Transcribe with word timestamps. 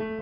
Olá, 0.00 0.14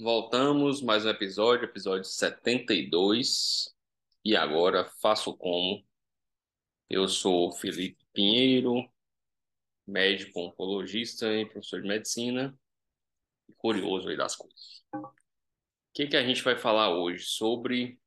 voltamos 0.00 0.80
mais 0.80 1.04
um 1.04 1.10
episódio, 1.10 1.66
episódio 1.66 2.04
72. 2.04 3.74
E 4.24 4.34
agora 4.34 4.90
faço 5.02 5.36
como. 5.36 5.84
Eu 6.88 7.06
sou 7.08 7.52
Felipe 7.52 8.02
Pinheiro, 8.14 8.90
médico 9.86 10.40
oncologista 10.40 11.26
e 11.32 11.46
professor 11.46 11.82
de 11.82 11.88
medicina, 11.88 12.58
curioso 13.56 14.08
aí 14.08 14.16
das 14.16 14.36
coisas. 14.36 14.82
O 14.94 15.12
que, 15.94 16.06
que 16.06 16.16
a 16.16 16.26
gente 16.26 16.42
vai 16.42 16.56
falar 16.56 16.90
hoje? 16.90 17.24
Sobre 17.24 18.00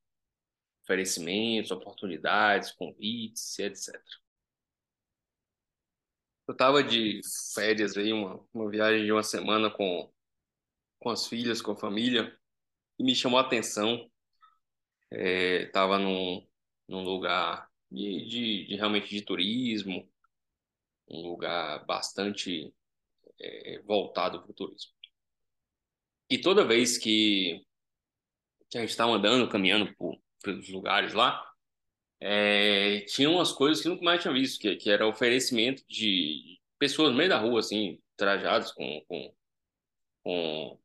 oferecimentos, 0.82 1.70
oportunidades, 1.70 2.72
convites, 2.72 3.58
etc. 3.58 3.94
Eu 6.48 6.52
estava 6.52 6.82
de 6.82 7.20
férias 7.54 7.96
aí, 7.96 8.12
uma, 8.12 8.40
uma 8.54 8.70
viagem 8.70 9.04
de 9.04 9.12
uma 9.12 9.22
semana 9.22 9.70
com 9.70 10.10
com 10.98 11.10
as 11.10 11.26
filhas, 11.26 11.62
com 11.62 11.72
a 11.72 11.76
família, 11.76 12.36
e 12.98 13.04
me 13.04 13.14
chamou 13.14 13.38
a 13.38 13.42
atenção. 13.42 14.10
Estava 15.10 15.96
é, 15.96 15.98
num, 15.98 16.46
num 16.88 17.02
lugar 17.02 17.70
de, 17.90 18.26
de, 18.26 18.66
de, 18.66 18.76
realmente 18.76 19.08
de 19.08 19.22
turismo, 19.22 20.08
um 21.08 21.28
lugar 21.30 21.84
bastante 21.86 22.74
é, 23.40 23.80
voltado 23.82 24.42
para 24.42 24.50
o 24.50 24.54
turismo. 24.54 24.92
E 26.28 26.38
toda 26.38 26.66
vez 26.66 26.98
que, 26.98 27.64
que 28.68 28.78
a 28.78 28.80
gente 28.80 28.90
estava 28.90 29.12
andando, 29.12 29.48
caminhando 29.48 29.94
por, 29.94 30.18
pelos 30.42 30.68
lugares 30.68 31.14
lá, 31.14 31.44
é, 32.20 33.00
tinha 33.02 33.30
umas 33.30 33.52
coisas 33.52 33.82
que 33.82 33.88
nunca 33.88 34.04
mais 34.04 34.22
tinha 34.22 34.32
visto, 34.34 34.60
que, 34.60 34.76
que 34.76 34.90
era 34.90 35.06
oferecimento 35.06 35.84
de 35.88 36.58
pessoas 36.78 37.10
no 37.10 37.16
meio 37.16 37.28
da 37.28 37.38
rua, 37.38 37.60
assim, 37.60 38.00
trajadas 38.16 38.72
com, 38.72 39.04
com, 39.06 39.34
com 40.24 40.78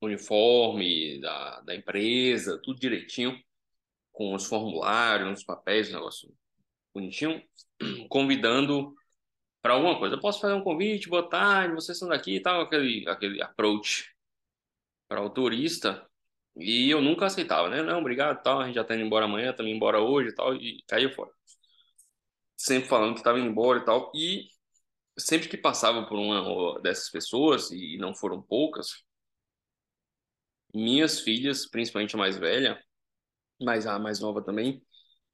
uniforme 0.00 1.20
da, 1.20 1.60
da 1.62 1.74
empresa, 1.74 2.60
tudo 2.62 2.80
direitinho, 2.80 3.38
com 4.12 4.34
os 4.34 4.46
formulários, 4.46 5.40
os 5.40 5.44
papéis, 5.44 5.92
negócio 5.92 6.34
bonitinho, 6.94 7.42
convidando 8.08 8.94
para 9.62 9.74
alguma 9.74 9.98
coisa. 9.98 10.16
Eu 10.16 10.20
posso 10.20 10.40
fazer 10.40 10.54
um 10.54 10.62
convite, 10.62 11.08
boa 11.08 11.28
tarde, 11.28 11.74
vocês 11.74 11.98
são 11.98 12.08
daqui 12.08 12.36
e 12.36 12.40
tal, 12.40 12.60
aquele, 12.60 13.08
aquele 13.08 13.42
approach 13.42 14.14
para 15.08 15.22
o 15.22 15.30
turista. 15.30 16.06
E 16.56 16.90
eu 16.90 17.00
nunca 17.00 17.26
aceitava, 17.26 17.68
né? 17.68 17.82
Não, 17.82 18.00
obrigado, 18.00 18.42
tal, 18.42 18.60
a 18.60 18.66
gente 18.66 18.74
já 18.74 18.84
tá 18.84 18.94
indo 18.94 19.04
embora 19.04 19.26
amanhã, 19.26 19.52
também 19.52 19.74
embora 19.74 20.00
hoje 20.00 20.30
e 20.30 20.34
tal, 20.34 20.54
e 20.54 20.82
caiu 20.86 21.10
fora. 21.12 21.30
Sempre 22.56 22.88
falando 22.88 23.14
que 23.14 23.20
estava 23.20 23.38
indo 23.38 23.48
embora 23.48 23.78
e 23.78 23.84
tal. 23.84 24.10
E 24.14 24.48
sempre 25.18 25.48
que 25.48 25.56
passava 25.56 26.06
por 26.06 26.18
uma 26.18 26.80
dessas 26.80 27.10
pessoas, 27.10 27.70
e 27.70 27.96
não 27.98 28.14
foram 28.14 28.42
poucas, 28.42 29.04
minhas 30.74 31.20
filhas, 31.20 31.66
principalmente 31.68 32.14
a 32.14 32.18
mais 32.18 32.36
velha, 32.36 32.82
mas 33.60 33.86
a 33.86 33.98
mais 33.98 34.20
nova 34.20 34.42
também, 34.42 34.82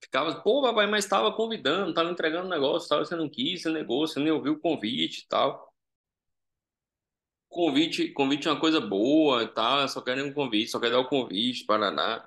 ficava, 0.05 0.41
pô, 0.43 0.63
papai, 0.63 0.87
mas 0.87 1.05
estava 1.05 1.33
convidando, 1.33 1.91
estava 1.91 2.11
entregando 2.11 2.49
negócio, 2.49 2.89
tal, 2.89 3.05
você 3.05 3.17
não 3.17 3.29
quis, 3.29 3.63
você 3.63 3.71
negou, 3.71 4.07
você 4.07 4.21
nem 4.21 4.31
ouviu 4.33 4.55
o 4.55 4.61
convite 4.61 5.23
e 5.25 5.29
tal. 5.29 5.73
Convite, 7.49 8.13
convite 8.13 8.49
é 8.49 8.51
uma 8.51 8.61
coisa 8.61 8.81
boa 8.81 9.45
e 9.45 9.49
tal, 9.49 9.89
só 9.89 10.01
querem 10.01 10.25
um 10.25 10.33
convite, 10.35 10.71
só 10.71 10.81
quer 10.81 10.91
dar 10.91 10.99
o 11.01 11.09
convite, 11.09 11.65
Paraná. 11.65 12.27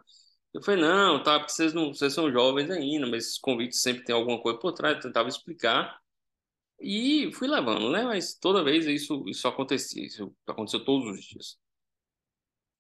Eu 0.54 0.64
falei, 0.64 0.82
não, 0.82 1.22
tá, 1.22 1.38
porque 1.40 1.52
vocês, 1.54 1.74
não, 1.74 1.94
vocês 1.94 2.14
são 2.14 2.32
jovens 2.32 2.70
ainda, 2.72 3.06
mas 3.08 3.26
esses 3.26 3.40
convites 3.40 3.82
sempre 3.82 4.04
tem 4.06 4.16
alguma 4.16 4.42
coisa 4.42 4.58
por 4.60 4.72
trás, 4.74 4.96
eu 4.96 5.02
tentava 5.04 5.30
explicar. 5.30 6.00
E 6.80 7.32
fui 7.34 7.48
levando, 7.48 7.92
né? 7.92 8.04
Mas 8.04 8.36
toda 8.36 8.64
vez 8.64 8.86
isso, 8.86 9.24
isso 9.28 9.48
acontecia, 9.48 10.06
isso 10.06 10.34
aconteceu 10.48 10.84
todos 10.86 11.10
os 11.10 11.26
dias. 11.26 11.58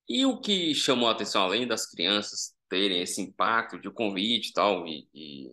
E 0.07 0.25
o 0.25 0.39
que 0.39 0.73
chamou 0.73 1.09
a 1.09 1.11
atenção, 1.11 1.43
além 1.43 1.67
das 1.67 1.85
crianças 1.89 2.56
terem 2.69 3.01
esse 3.01 3.21
impacto 3.21 3.79
de 3.79 3.89
convite 3.91 4.49
e 4.49 4.53
tal, 4.53 4.87
e, 4.87 5.07
e, 5.13 5.47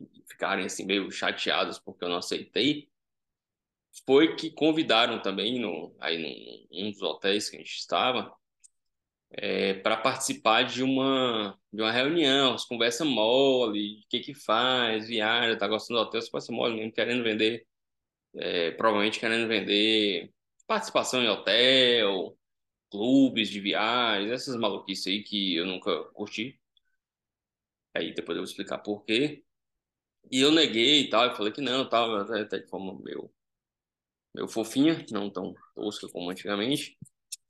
e 0.00 0.24
ficarem 0.28 0.64
assim 0.66 0.84
meio 0.84 1.10
chateadas 1.10 1.78
porque 1.78 2.04
eu 2.04 2.08
não 2.08 2.18
aceitei, 2.18 2.88
foi 4.06 4.36
que 4.36 4.50
convidaram 4.50 5.20
também 5.20 5.58
no, 5.58 5.94
aí 6.00 6.68
num, 6.70 6.90
dos 6.90 7.02
hotéis 7.02 7.48
que 7.50 7.56
a 7.56 7.58
gente 7.58 7.76
estava 7.76 8.32
é, 9.32 9.74
para 9.74 9.96
participar 9.96 10.62
de 10.64 10.82
uma 10.82 11.58
de 11.72 11.82
uma 11.82 11.92
reunião, 11.92 12.54
as 12.54 12.64
conversa 12.64 13.04
mole, 13.04 14.00
o 14.04 14.08
que 14.08 14.20
que 14.20 14.34
faz, 14.34 15.06
viaja, 15.06 15.56
tá 15.56 15.68
gostando 15.68 16.00
do 16.00 16.06
hotel, 16.06 16.20
conversa 16.22 16.52
mole, 16.52 16.74
mesmo, 16.76 16.92
querendo 16.92 17.22
vender, 17.22 17.64
é, 18.36 18.72
provavelmente 18.72 19.20
querendo 19.20 19.48
vender 19.48 20.32
participação 20.66 21.22
em 21.22 21.28
hotel, 21.28 22.36
clubes 22.90 23.48
de 23.48 23.60
viagens, 23.60 24.30
essas 24.32 24.56
maluquices 24.56 25.06
aí 25.06 25.22
que 25.22 25.54
eu 25.56 25.66
nunca 25.66 26.04
curti. 26.12 26.58
Aí 27.94 28.12
depois 28.14 28.36
eu 28.36 28.42
vou 28.42 28.50
explicar 28.50 28.78
por 28.78 29.04
quê. 29.04 29.44
E 30.30 30.40
eu 30.40 30.52
neguei 30.52 31.02
e 31.02 31.10
tal, 31.10 31.26
eu 31.26 31.36
falei 31.36 31.52
que 31.52 31.60
não, 31.60 31.88
tal, 31.88 32.16
até 32.16 32.58
de 32.60 32.68
forma 32.68 32.98
meio, 33.02 33.30
meio 34.34 34.48
fofinha, 34.48 35.04
não 35.10 35.30
tão 35.30 35.54
tosca 35.74 36.08
como 36.08 36.30
antigamente. 36.30 36.96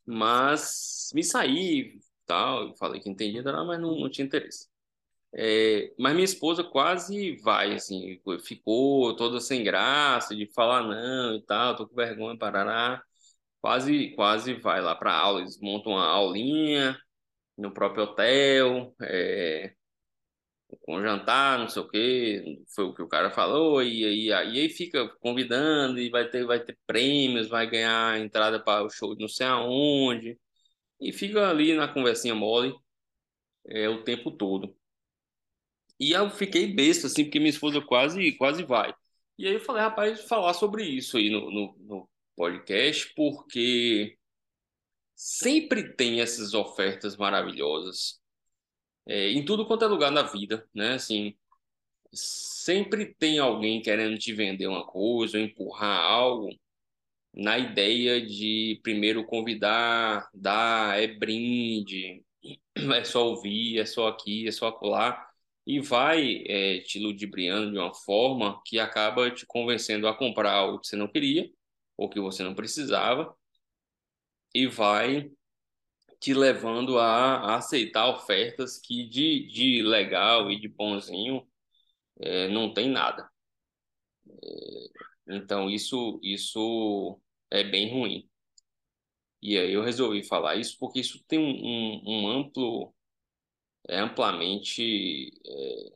Mas 0.07 1.11
me 1.15 1.25
saí 1.25 2.01
tal, 2.27 2.77
falei 2.77 3.01
que 3.01 3.11
entendia, 3.11 3.43
mas 3.43 3.81
não, 3.81 3.99
não 3.99 4.11
tinha 4.11 4.27
interesse. 4.27 4.69
É, 5.35 5.93
mas 5.99 6.15
minha 6.15 6.25
esposa 6.25 6.65
quase 6.65 7.37
vai, 7.39 7.75
assim, 7.75 8.21
ficou 8.45 9.17
toda 9.17 9.41
sem 9.41 9.65
graça 9.65 10.35
de 10.37 10.47
falar 10.49 10.83
não 10.83 11.37
e 11.37 11.43
tal, 11.43 11.77
tô 11.77 11.89
com 11.89 11.95
vergonha, 11.97 12.39
parará 12.39 13.03
quase 13.61 14.11
quase 14.15 14.55
vai 14.55 14.81
lá 14.81 14.95
para 14.95 15.13
aula, 15.15 15.41
eles 15.41 15.59
montam 15.61 15.93
uma 15.93 16.07
aulinha 16.07 16.99
no 17.57 17.73
próprio 17.73 18.05
hotel, 18.05 18.95
é, 19.03 19.75
com 20.83 21.01
jantar, 21.03 21.59
não 21.59 21.69
sei 21.69 21.83
o 21.83 21.89
quê, 21.89 22.63
foi 22.75 22.85
o 22.85 22.95
que 22.95 23.03
o 23.03 23.09
cara 23.09 23.31
falou, 23.31 23.83
e 23.83 24.05
aí, 24.05 24.27
e 24.27 24.33
aí 24.33 24.69
fica 24.69 25.09
convidando, 25.21 25.99
e 26.01 26.11
vai 26.11 26.29
ter, 26.29 26.45
vai 26.47 26.61
ter 26.65 26.79
prêmios, 26.87 27.49
vai 27.49 27.69
ganhar 27.69 28.19
entrada 28.21 28.63
para 28.63 28.85
o 28.85 28.91
show 28.91 29.15
de 29.15 29.21
não 29.23 29.29
sei 29.29 29.47
aonde, 29.47 30.39
e 31.01 31.13
fica 31.13 31.49
ali 31.51 31.75
na 31.75 31.89
conversinha 31.89 32.35
mole 32.35 32.75
é, 33.69 33.89
o 33.89 34.03
tempo 34.05 34.31
todo. 34.31 34.75
E 35.99 36.13
eu 36.13 36.31
fiquei 36.31 36.67
besta, 36.75 37.07
assim, 37.07 37.25
porque 37.25 37.39
minha 37.39 37.51
esposa 37.51 37.81
quase, 37.81 38.33
quase 38.33 38.63
vai. 38.65 38.95
E 39.39 39.47
aí 39.47 39.55
eu 39.55 39.61
falei, 39.61 39.83
rapaz, 39.83 40.23
falar 40.25 40.55
sobre 40.55 40.85
isso 40.85 41.17
aí 41.17 41.31
no, 41.31 41.51
no, 41.51 41.77
no 41.81 42.10
podcast, 42.41 43.13
porque 43.15 44.17
sempre 45.15 45.95
tem 45.95 46.21
essas 46.23 46.55
ofertas 46.55 47.17
maravilhosas 47.17 48.19
é, 49.07 49.31
em 49.31 49.45
tudo 49.45 49.67
quanto 49.67 49.85
é 49.85 49.89
lugar 49.89 50.11
na 50.11 50.23
vida, 50.23 50.67
né? 50.75 50.95
Assim, 50.95 51.37
sempre 52.13 53.15
tem 53.19 53.39
alguém 53.39 53.83
querendo 53.83 54.19
te 54.19 54.33
vender 54.33 54.67
uma 54.69 54.87
coisa, 54.87 55.39
empurrar 55.39 56.01
algo 56.01 56.49
na 57.35 57.59
ideia 57.59 58.25
de 58.25 58.81
primeiro 58.83 59.25
convidar, 59.27 60.29
dar, 60.35 61.01
é 61.03 61.09
brinde, 61.09 62.25
é 62.97 63.05
só 63.05 63.29
ouvir, 63.29 63.79
é 63.79 63.87
só 63.87 64.09
aqui, 64.09 64.49
é 64.49 64.53
só 64.53 64.69
acolá, 64.69 65.29
e 65.67 65.81
vai 65.81 66.45
é, 66.47 66.81
te 66.81 66.99
ludibriando 66.99 67.73
de 67.73 67.79
uma 67.79 67.95
forma 67.95 68.61
que 68.67 68.79
acaba 68.79 69.31
te 69.31 69.47
convencendo 69.47 70.09
a 70.09 70.17
comprar 70.17 70.53
algo 70.53 70.81
que 70.81 70.89
você 70.89 70.97
não 70.97 71.09
queria, 71.09 71.51
ou 72.01 72.09
que 72.09 72.19
você 72.19 72.43
não 72.43 72.55
precisava, 72.55 73.37
e 74.55 74.67
vai 74.67 75.31
te 76.21 76.33
levando 76.35 76.99
a, 76.99 77.57
aceitar 77.57 78.09
ofertas 78.09 78.79
que 78.79 79.07
de, 79.09 79.47
de 79.49 79.83
legal 79.83 80.51
e 80.51 80.59
de 80.59 80.69
bonzinho 80.69 81.47
é, 82.21 82.49
não 82.49 82.73
tem 82.75 82.91
nada. 82.91 83.31
É, 84.43 85.37
então, 85.37 85.69
isso, 85.71 86.19
isso 86.23 87.21
é 87.51 87.63
bem 87.65 87.93
ruim. 87.93 88.29
E 89.43 89.59
aí 89.59 89.73
eu 89.73 89.83
resolvi 89.83 90.23
falar 90.25 90.57
isso 90.57 90.77
porque 90.79 91.01
isso 91.01 91.23
tem 91.29 91.39
um, 91.39 91.51
um, 91.51 92.03
um 92.07 92.29
amplo, 92.31 92.95
é 93.89 93.99
amplamente, 93.99 95.31
é, 95.47 95.93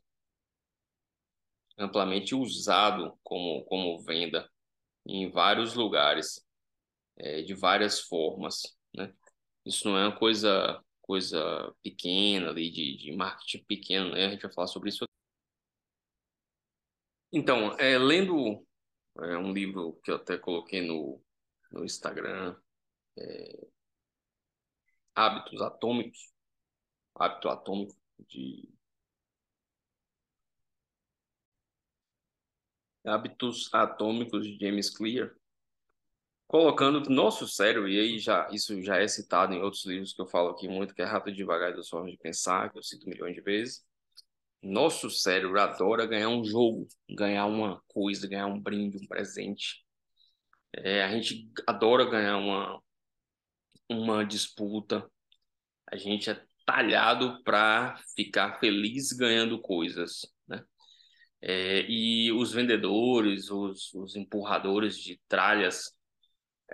amplamente 1.78 2.34
usado 2.34 3.18
como, 3.22 3.64
como 3.64 3.98
venda 4.02 4.50
em 5.06 5.30
vários 5.30 5.74
lugares, 5.74 6.44
é, 7.18 7.42
de 7.42 7.54
várias 7.54 8.00
formas, 8.00 8.62
né? 8.94 9.12
Isso 9.64 9.88
não 9.88 9.98
é 9.98 10.08
uma 10.08 10.18
coisa 10.18 10.82
coisa 11.02 11.74
pequena 11.82 12.50
ali 12.50 12.70
de, 12.70 12.96
de 12.96 13.12
marketing 13.12 13.64
pequeno, 13.66 14.10
né? 14.12 14.26
A 14.26 14.30
gente 14.30 14.42
vai 14.42 14.52
falar 14.52 14.66
sobre 14.68 14.88
isso. 14.90 15.04
Então, 17.32 17.72
é, 17.78 17.98
lendo 17.98 18.64
É 19.20 19.38
um 19.38 19.52
livro 19.52 20.00
que 20.04 20.10
eu 20.10 20.16
até 20.16 20.38
coloquei 20.38 20.82
no, 20.82 21.22
no 21.72 21.84
Instagram. 21.84 22.56
É, 23.18 23.66
Hábitos 25.14 25.60
Atômicos. 25.60 26.32
Hábito 27.16 27.48
Atômico 27.48 27.96
de 28.28 28.68
Hábitos 33.04 33.68
Atômicos 33.72 34.46
de 34.46 34.58
James 34.58 34.90
Clear, 34.90 35.30
colocando 36.46 37.08
nosso 37.10 37.48
cérebro, 37.48 37.88
e 37.88 37.98
aí 37.98 38.18
já, 38.18 38.48
isso 38.50 38.80
já 38.82 38.96
é 38.98 39.08
citado 39.08 39.52
em 39.54 39.62
outros 39.62 39.84
livros 39.84 40.12
que 40.12 40.22
eu 40.22 40.26
falo 40.26 40.50
aqui 40.50 40.68
muito, 40.68 40.94
que 40.94 41.02
é 41.02 41.04
Rápido 41.04 41.34
e 41.34 41.36
Devagar 41.38 41.72
e 41.72 41.76
das 41.76 41.88
Formas 41.88 42.12
de 42.12 42.18
Pensar, 42.18 42.70
que 42.70 42.78
eu 42.78 42.82
cito 42.82 43.08
milhões 43.08 43.34
de 43.34 43.40
vezes, 43.40 43.84
nosso 44.62 45.10
cérebro 45.10 45.60
adora 45.60 46.06
ganhar 46.06 46.30
um 46.30 46.42
jogo, 46.42 46.88
ganhar 47.10 47.44
uma 47.46 47.82
coisa, 47.86 48.26
ganhar 48.26 48.46
um 48.46 48.58
brinde, 48.58 48.96
um 48.96 49.06
presente. 49.06 49.84
É, 50.72 51.04
a 51.04 51.10
gente 51.12 51.50
adora 51.66 52.08
ganhar 52.08 52.38
uma, 52.38 52.82
uma 53.88 54.24
disputa. 54.24 55.06
A 55.90 55.96
gente 55.96 56.30
é 56.30 56.42
talhado 56.66 57.42
para 57.44 57.96
ficar 58.16 58.58
feliz 58.58 59.12
ganhando 59.12 59.60
coisas? 59.60 60.22
É, 61.46 61.84
e 61.90 62.32
os 62.32 62.52
vendedores, 62.54 63.50
os, 63.50 63.92
os 63.92 64.16
empurradores 64.16 64.96
de 64.98 65.20
tralhas 65.28 65.92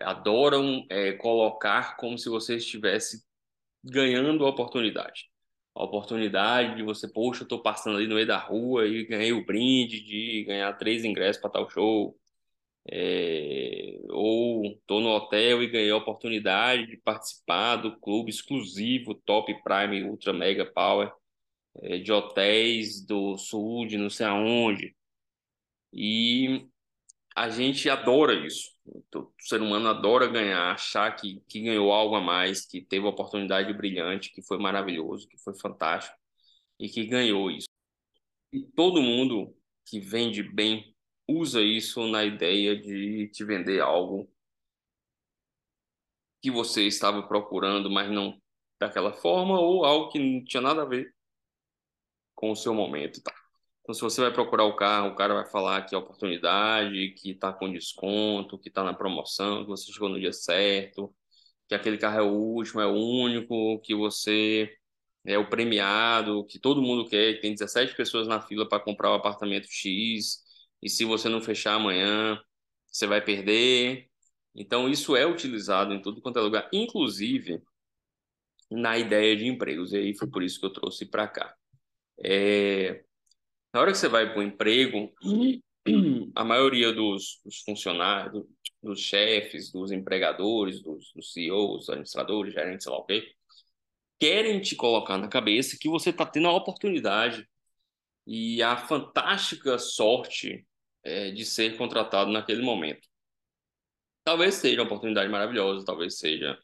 adoram 0.01 0.87
é, 0.89 1.13
colocar 1.15 1.97
como 1.97 2.17
se 2.17 2.29
você 2.29 2.57
estivesse 2.57 3.25
ganhando 3.83 4.47
a 4.47 4.51
oportunidade. 4.51 5.29
A 5.75 5.85
oportunidade 5.85 6.77
de 6.77 6.85
você, 6.85 7.09
poxa, 7.13 7.43
eu 7.43 7.49
tô 7.49 7.61
passando 7.63 7.97
ali 7.97 8.07
no 8.07 8.15
meio 8.15 8.27
da 8.29 8.39
rua 8.39 8.87
e 8.87 9.05
ganhei 9.07 9.33
o 9.33 9.45
brinde 9.45 10.01
de 10.05 10.45
ganhar 10.45 10.73
três 10.75 11.05
ingressos 11.05 11.43
para 11.43 11.51
tal 11.51 11.69
show. 11.69 12.17
É, 12.89 13.99
ou 14.11 14.81
tô 14.87 15.01
no 15.01 15.11
hotel 15.11 15.63
e 15.63 15.69
ganhei 15.69 15.91
a 15.91 15.97
oportunidade 15.97 16.87
de 16.87 16.97
participar 16.99 17.77
do 17.77 17.99
clube 18.01 18.31
exclusivo 18.31 19.15
Top 19.15 19.53
Prime 19.65 20.05
Ultra 20.05 20.33
Mega 20.33 20.65
Power 20.65 21.13
é, 21.13 21.20
de 21.81 22.13
hotéis 22.13 23.05
do 23.05 23.37
sul, 23.39 23.87
de 23.87 23.97
não 23.97 24.11
sei 24.11 24.27
aonde. 24.27 24.95
E 25.93 26.69
a 27.35 27.49
gente 27.49 27.89
adora 27.89 28.35
isso. 28.35 28.71
O 29.15 29.33
ser 29.41 29.63
humano 29.63 29.89
adora 29.89 30.27
ganhar, 30.27 30.73
achar 30.73 31.15
que, 31.17 31.41
que 31.49 31.61
ganhou 31.63 31.93
algo 31.93 32.17
a 32.17 32.21
mais, 32.21 32.67
que 32.67 32.83
teve 32.83 33.05
uma 33.05 33.13
oportunidade 33.13 33.73
brilhante, 33.73 34.33
que 34.33 34.43
foi 34.43 34.59
maravilhoso, 34.59 35.29
que 35.29 35.39
foi 35.39 35.55
fantástico 35.59 36.17
e 36.79 36.89
que 36.89 37.07
ganhou 37.07 37.51
isso. 37.51 37.69
E 38.53 38.63
todo 38.63 39.03
mundo 39.03 39.57
que 39.87 40.01
vende 40.01 40.43
bem 40.43 40.95
usa 41.29 41.63
isso 41.63 42.07
na 42.09 42.25
ideia 42.25 42.77
de 42.77 43.29
te 43.29 43.45
vender 43.45 43.81
algo 43.81 44.29
que 46.43 46.51
você 46.51 46.87
estava 46.87 47.23
procurando, 47.23 47.91
mas 47.91 48.11
não 48.11 48.41
daquela 48.81 49.13
forma, 49.13 49.61
ou 49.61 49.85
algo 49.85 50.11
que 50.11 50.19
não 50.19 50.45
tinha 50.45 50.61
nada 50.61 50.83
a 50.83 50.87
ver 50.87 51.15
com 52.41 52.51
o 52.53 52.57
seu 52.57 52.75
momento, 52.75 53.23
tá? 53.23 53.35
Então, 53.83 53.95
se 53.95 54.01
você 54.03 54.21
vai 54.23 54.33
procurar 54.33 54.65
o 54.65 54.77
carro, 54.77 55.11
o 55.11 55.17
cara 55.17 55.35
vai 55.35 55.47
falar 55.47 55.83
que 55.85 55.95
é 55.95 55.99
oportunidade, 55.99 57.11
que 57.15 57.33
está 57.33 57.53
com 57.53 57.71
desconto, 57.73 58.59
que 58.59 58.69
está 58.69 58.83
na 58.85 58.95
promoção, 58.95 59.63
que 59.63 59.69
você 59.69 59.93
chegou 59.93 60.09
no 60.09 60.19
dia 60.21 60.33
certo, 60.33 61.15
que 61.69 61.75
aquele 61.75 61.99
carro 61.99 62.19
é 62.21 62.23
o 62.23 62.33
último, 62.33 62.81
é 62.81 62.87
o 62.87 62.95
único, 62.95 63.81
que 63.83 63.95
você 63.95 64.73
é 65.25 65.39
o 65.39 65.49
premiado, 65.51 66.47
que 66.47 66.59
todo 66.59 66.83
mundo 66.83 67.09
quer, 67.09 67.35
que 67.35 67.43
tem 67.43 67.53
17 67.53 67.95
pessoas 67.97 68.27
na 68.29 68.41
fila 68.41 68.69
para 68.69 68.83
comprar 68.83 69.11
o 69.13 69.15
apartamento 69.15 69.69
X, 69.71 70.41
e 70.83 70.89
se 70.89 71.05
você 71.05 71.29
não 71.29 71.41
fechar 71.43 71.75
amanhã, 71.75 72.41
você 72.87 73.07
vai 73.07 73.23
perder. 73.23 74.09
Então, 74.55 74.89
isso 74.89 75.17
é 75.17 75.27
utilizado 75.27 75.93
em 75.95 76.03
tudo 76.03 76.23
quanto 76.23 76.39
é 76.39 76.43
lugar, 76.43 76.69
inclusive 76.73 77.63
na 78.71 78.99
ideia 78.99 79.37
de 79.37 79.47
empregos, 79.47 79.93
e 79.93 79.97
aí 79.99 80.17
foi 80.17 80.29
por 80.31 80.43
isso 80.43 80.59
que 80.61 80.67
eu 80.67 80.73
trouxe 80.73 81.07
para 81.07 81.29
cá. 81.29 81.55
É, 82.23 83.03
na 83.73 83.81
hora 83.81 83.93
que 83.93 83.99
você 83.99 84.09
vai 84.09 84.31
para 84.31 84.41
o 84.41 84.43
emprego, 84.43 85.13
a 86.35 86.45
maioria 86.45 86.93
dos, 86.93 87.41
dos 87.45 87.61
funcionários, 87.61 88.45
dos 88.83 89.01
chefes, 89.01 89.71
dos 89.73 89.91
empregadores, 89.93 90.83
dos, 90.83 91.13
dos 91.15 91.33
CEOs, 91.33 91.89
administradores, 91.89 92.53
gerentes, 92.55 92.85
sei 92.85 92.93
lá 92.93 92.99
o 92.99 93.05
quê, 93.05 93.33
querem 94.19 94.61
te 94.61 94.77
colocar 94.77 95.17
na 95.19 95.29
cabeça 95.29 95.79
que 95.81 95.89
você 95.89 96.11
está 96.11 96.27
tendo 96.27 96.49
a 96.49 96.53
oportunidade 96.53 97.49
e 98.27 98.63
a 98.63 98.77
fantástica 98.77 99.79
sorte 99.79 100.67
é, 101.03 101.31
de 101.31 101.45
ser 101.45 101.77
contratado 101.77 102.31
naquele 102.31 102.63
momento. 102.63 103.09
Talvez 104.23 104.55
seja 104.55 104.81
uma 104.81 104.87
oportunidade 104.87 105.31
maravilhosa, 105.31 105.85
talvez 105.85 106.19
seja 106.19 106.59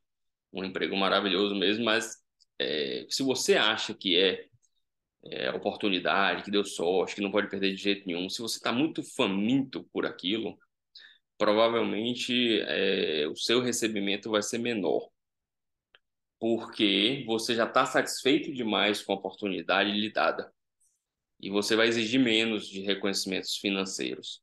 um 0.53 0.65
emprego 0.65 0.97
maravilhoso 0.97 1.55
mesmo, 1.55 1.85
mas 1.85 2.23
é, 2.59 3.07
se 3.09 3.23
você 3.23 3.57
acha 3.57 3.95
que 3.95 4.17
é 4.17 4.47
é, 5.31 5.51
oportunidade, 5.51 6.43
que 6.43 6.51
deu 6.51 6.65
sorte, 6.65 7.15
que 7.15 7.21
não 7.21 7.31
pode 7.31 7.49
perder 7.49 7.75
de 7.75 7.83
jeito 7.83 8.07
nenhum. 8.07 8.29
Se 8.29 8.41
você 8.43 8.57
está 8.57 8.73
muito 8.73 9.03
faminto 9.03 9.85
por 9.93 10.07
aquilo, 10.07 10.59
provavelmente 11.39 12.61
é, 12.63 13.27
o 13.29 13.37
seu 13.37 13.61
recebimento 13.61 14.31
vai 14.31 14.43
ser 14.43 14.59
menor, 14.59 15.09
porque 16.39 17.25
você 17.27 17.55
já 17.55 17.65
está 17.65 17.87
satisfeito 17.87 18.53
demais 18.53 19.03
com 19.03 19.13
a 19.13 19.17
oportunidade 19.17 19.91
lhe 19.93 20.11
dada 20.13 20.53
e 21.41 21.51
você 21.51 21.77
vai 21.77 21.89
exigir 21.89 22.21
menos 22.21 22.69
de 22.69 22.81
reconhecimentos 22.81 23.57
financeiros. 23.57 24.43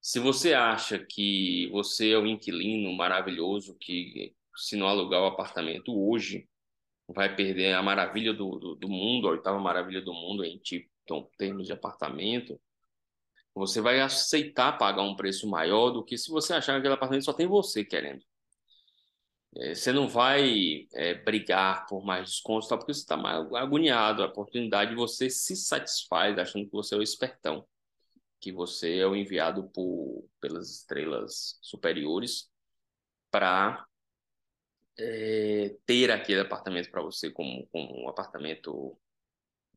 Se 0.00 0.18
você 0.18 0.54
acha 0.54 0.98
que 0.98 1.68
você 1.70 2.12
é 2.12 2.18
o 2.18 2.26
inquilino 2.26 2.92
maravilhoso 2.92 3.76
que, 3.78 4.34
se 4.56 4.76
não 4.76 4.86
alugar 4.88 5.22
o 5.22 5.26
apartamento 5.26 5.92
hoje, 5.94 6.48
vai 7.12 7.34
perder 7.34 7.74
a 7.74 7.82
maravilha 7.82 8.32
do, 8.32 8.58
do, 8.58 8.74
do 8.74 8.88
mundo, 8.88 9.28
a 9.28 9.32
oitava 9.32 9.58
maravilha 9.58 10.00
do 10.00 10.12
mundo 10.12 10.44
em 10.44 10.58
tipo, 10.58 10.90
termos 11.36 11.66
de 11.66 11.72
apartamento, 11.72 12.60
você 13.54 13.80
vai 13.80 14.00
aceitar 14.00 14.78
pagar 14.78 15.02
um 15.02 15.16
preço 15.16 15.48
maior 15.48 15.90
do 15.90 16.04
que 16.04 16.16
se 16.16 16.30
você 16.30 16.54
achar 16.54 16.72
que 16.74 16.78
aquele 16.78 16.94
apartamento 16.94 17.24
só 17.24 17.32
tem 17.32 17.46
você 17.46 17.84
querendo. 17.84 18.24
É, 19.56 19.74
você 19.74 19.92
não 19.92 20.08
vai 20.08 20.86
é, 20.94 21.14
brigar 21.14 21.86
por 21.86 22.04
mais 22.04 22.28
descontos, 22.28 22.68
tá? 22.68 22.76
porque 22.76 22.94
você 22.94 23.00
está 23.00 23.16
agoniado. 23.58 24.22
A 24.22 24.26
oportunidade 24.26 24.94
você 24.94 25.28
se 25.28 25.56
satisfaz 25.56 26.38
achando 26.38 26.66
que 26.66 26.72
você 26.72 26.94
é 26.94 26.98
o 26.98 27.02
espertão, 27.02 27.66
que 28.40 28.52
você 28.52 28.98
é 28.98 29.06
o 29.06 29.16
enviado 29.16 29.68
por, 29.70 30.24
pelas 30.40 30.70
estrelas 30.70 31.58
superiores 31.60 32.48
para 33.30 33.84
é, 34.98 35.76
ter 35.86 36.10
aquele 36.10 36.40
apartamento 36.40 36.90
para 36.90 37.02
você 37.02 37.30
como, 37.30 37.66
como 37.68 38.04
um 38.04 38.08
apartamento 38.08 38.98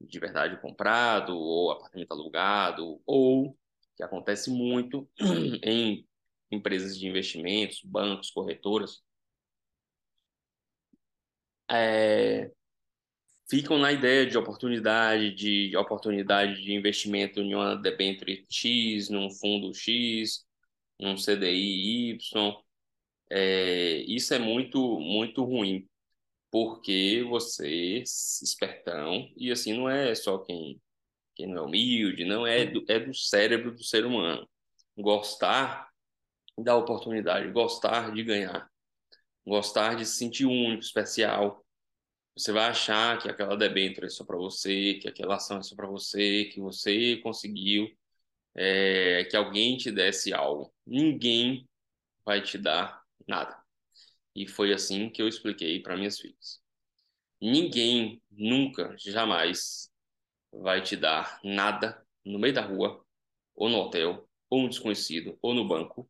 de 0.01 0.19
verdade 0.19 0.61
comprado, 0.61 1.37
ou 1.37 1.71
apartamento 1.71 2.11
alugado, 2.11 3.01
ou 3.05 3.57
que 3.95 4.03
acontece 4.03 4.49
muito 4.49 5.09
em 5.63 6.07
empresas 6.51 6.97
de 6.97 7.07
investimentos, 7.07 7.81
bancos, 7.83 8.31
corretoras, 8.31 9.01
é, 11.69 12.51
ficam 13.49 13.77
na 13.77 13.91
ideia 13.91 14.25
de 14.25 14.37
oportunidade, 14.37 15.33
de 15.33 15.75
oportunidade 15.77 16.61
de 16.61 16.73
investimento 16.73 17.39
em 17.39 17.53
uma 17.55 17.75
debênture 17.75 18.45
X, 18.49 19.09
num 19.09 19.29
fundo 19.29 19.73
X, 19.73 20.45
num 20.99 21.17
CDI 21.17 22.11
Y, 22.11 22.55
é, 23.35 23.97
isso 24.07 24.33
é 24.35 24.39
muito, 24.39 24.99
muito 24.99 25.43
ruim, 25.43 25.89
porque 26.51 27.25
você, 27.27 28.03
espertão, 28.43 29.27
e 29.37 29.51
assim 29.51 29.73
não 29.73 29.89
é 29.89 30.13
só 30.15 30.37
quem, 30.39 30.79
quem 31.35 31.47
não 31.47 31.63
é 31.63 31.67
humilde, 31.67 32.25
não 32.25 32.45
é 32.45 32.65
do, 32.65 32.85
é 32.87 32.99
do 32.99 33.13
cérebro 33.15 33.71
do 33.75 33.83
ser 33.83 34.05
humano. 34.05 34.47
Gostar 34.97 35.89
da 36.59 36.75
oportunidade, 36.75 37.51
gostar 37.51 38.13
de 38.13 38.23
ganhar, 38.23 38.69
gostar 39.45 39.95
de 39.95 40.05
se 40.05 40.15
sentir 40.17 40.45
único, 40.45 40.83
especial. 40.83 41.65
Você 42.37 42.51
vai 42.51 42.65
achar 42.69 43.19
que 43.19 43.29
aquela 43.29 43.57
debênture 43.57 44.07
é 44.07 44.09
só 44.09 44.23
para 44.25 44.37
você, 44.37 44.95
que 44.95 45.07
aquela 45.09 45.37
ação 45.37 45.59
é 45.59 45.63
só 45.63 45.75
para 45.75 45.87
você, 45.87 46.45
que 46.45 46.61
você 46.61 47.17
conseguiu, 47.17 47.89
é, 48.55 49.25
que 49.25 49.35
alguém 49.35 49.77
te 49.77 49.91
desse 49.91 50.33
algo. 50.33 50.73
Ninguém 50.85 51.67
vai 52.25 52.41
te 52.41 52.57
dar 52.57 53.02
Nada. 53.27 53.57
E 54.35 54.47
foi 54.47 54.73
assim 54.73 55.09
que 55.09 55.21
eu 55.21 55.27
expliquei 55.27 55.81
para 55.81 55.97
minhas 55.97 56.19
filhas. 56.19 56.61
Ninguém 57.41 58.21
nunca, 58.31 58.95
jamais 58.97 59.91
vai 60.51 60.81
te 60.81 60.95
dar 60.95 61.39
nada 61.43 62.05
no 62.25 62.39
meio 62.39 62.53
da 62.53 62.61
rua, 62.61 63.03
ou 63.55 63.69
no 63.69 63.77
hotel, 63.79 64.29
ou 64.49 64.63
no 64.63 64.69
desconhecido, 64.69 65.37
ou 65.41 65.53
no 65.53 65.67
banco, 65.67 66.09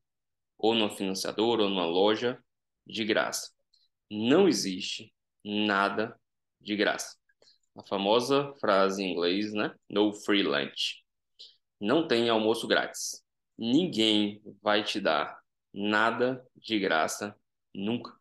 ou 0.58 0.76
numa 0.76 0.90
financiadora, 0.90 1.64
ou 1.64 1.70
numa 1.70 1.86
loja 1.86 2.44
de 2.86 3.06
graça. 3.06 3.52
Não 4.10 4.48
existe 4.48 5.14
nada 5.44 6.20
de 6.62 6.76
graça. 6.76 7.18
A 7.76 7.84
famosa 7.84 8.54
frase 8.60 9.04
em 9.04 9.12
inglês, 9.14 9.54
né? 9.54 9.74
No 9.90 10.14
free 10.14 10.44
lunch. 10.44 11.04
Não 11.80 12.08
tem 12.08 12.30
almoço 12.30 12.68
grátis. 12.68 13.24
Ninguém 13.58 14.42
vai 14.62 14.84
te 14.84 15.00
dar 15.02 15.43
nada 15.74 16.46
de 16.56 16.80
graça 16.80 17.36
nunca. 17.74 18.14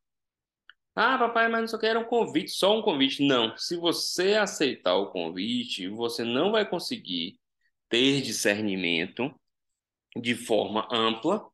Ah, 0.95 1.19
papai, 1.19 1.49
mas 1.49 1.61
não 1.63 1.69
só 1.69 1.79
quero 1.79 2.01
um 2.01 2.05
convite, 2.05 2.51
só 2.51 2.79
um 2.79 2.83
convite. 2.83 3.23
Não. 3.27 3.57
Se 3.57 3.77
você 3.77 4.35
aceitar 4.35 4.95
o 4.97 5.11
convite, 5.11 5.89
você 5.89 6.23
não 6.23 6.53
vai 6.53 6.69
conseguir 6.69 7.39
ter 7.89 8.21
discernimento 8.21 9.35
de 10.17 10.35
forma 10.35 10.87
ampla, 10.93 11.47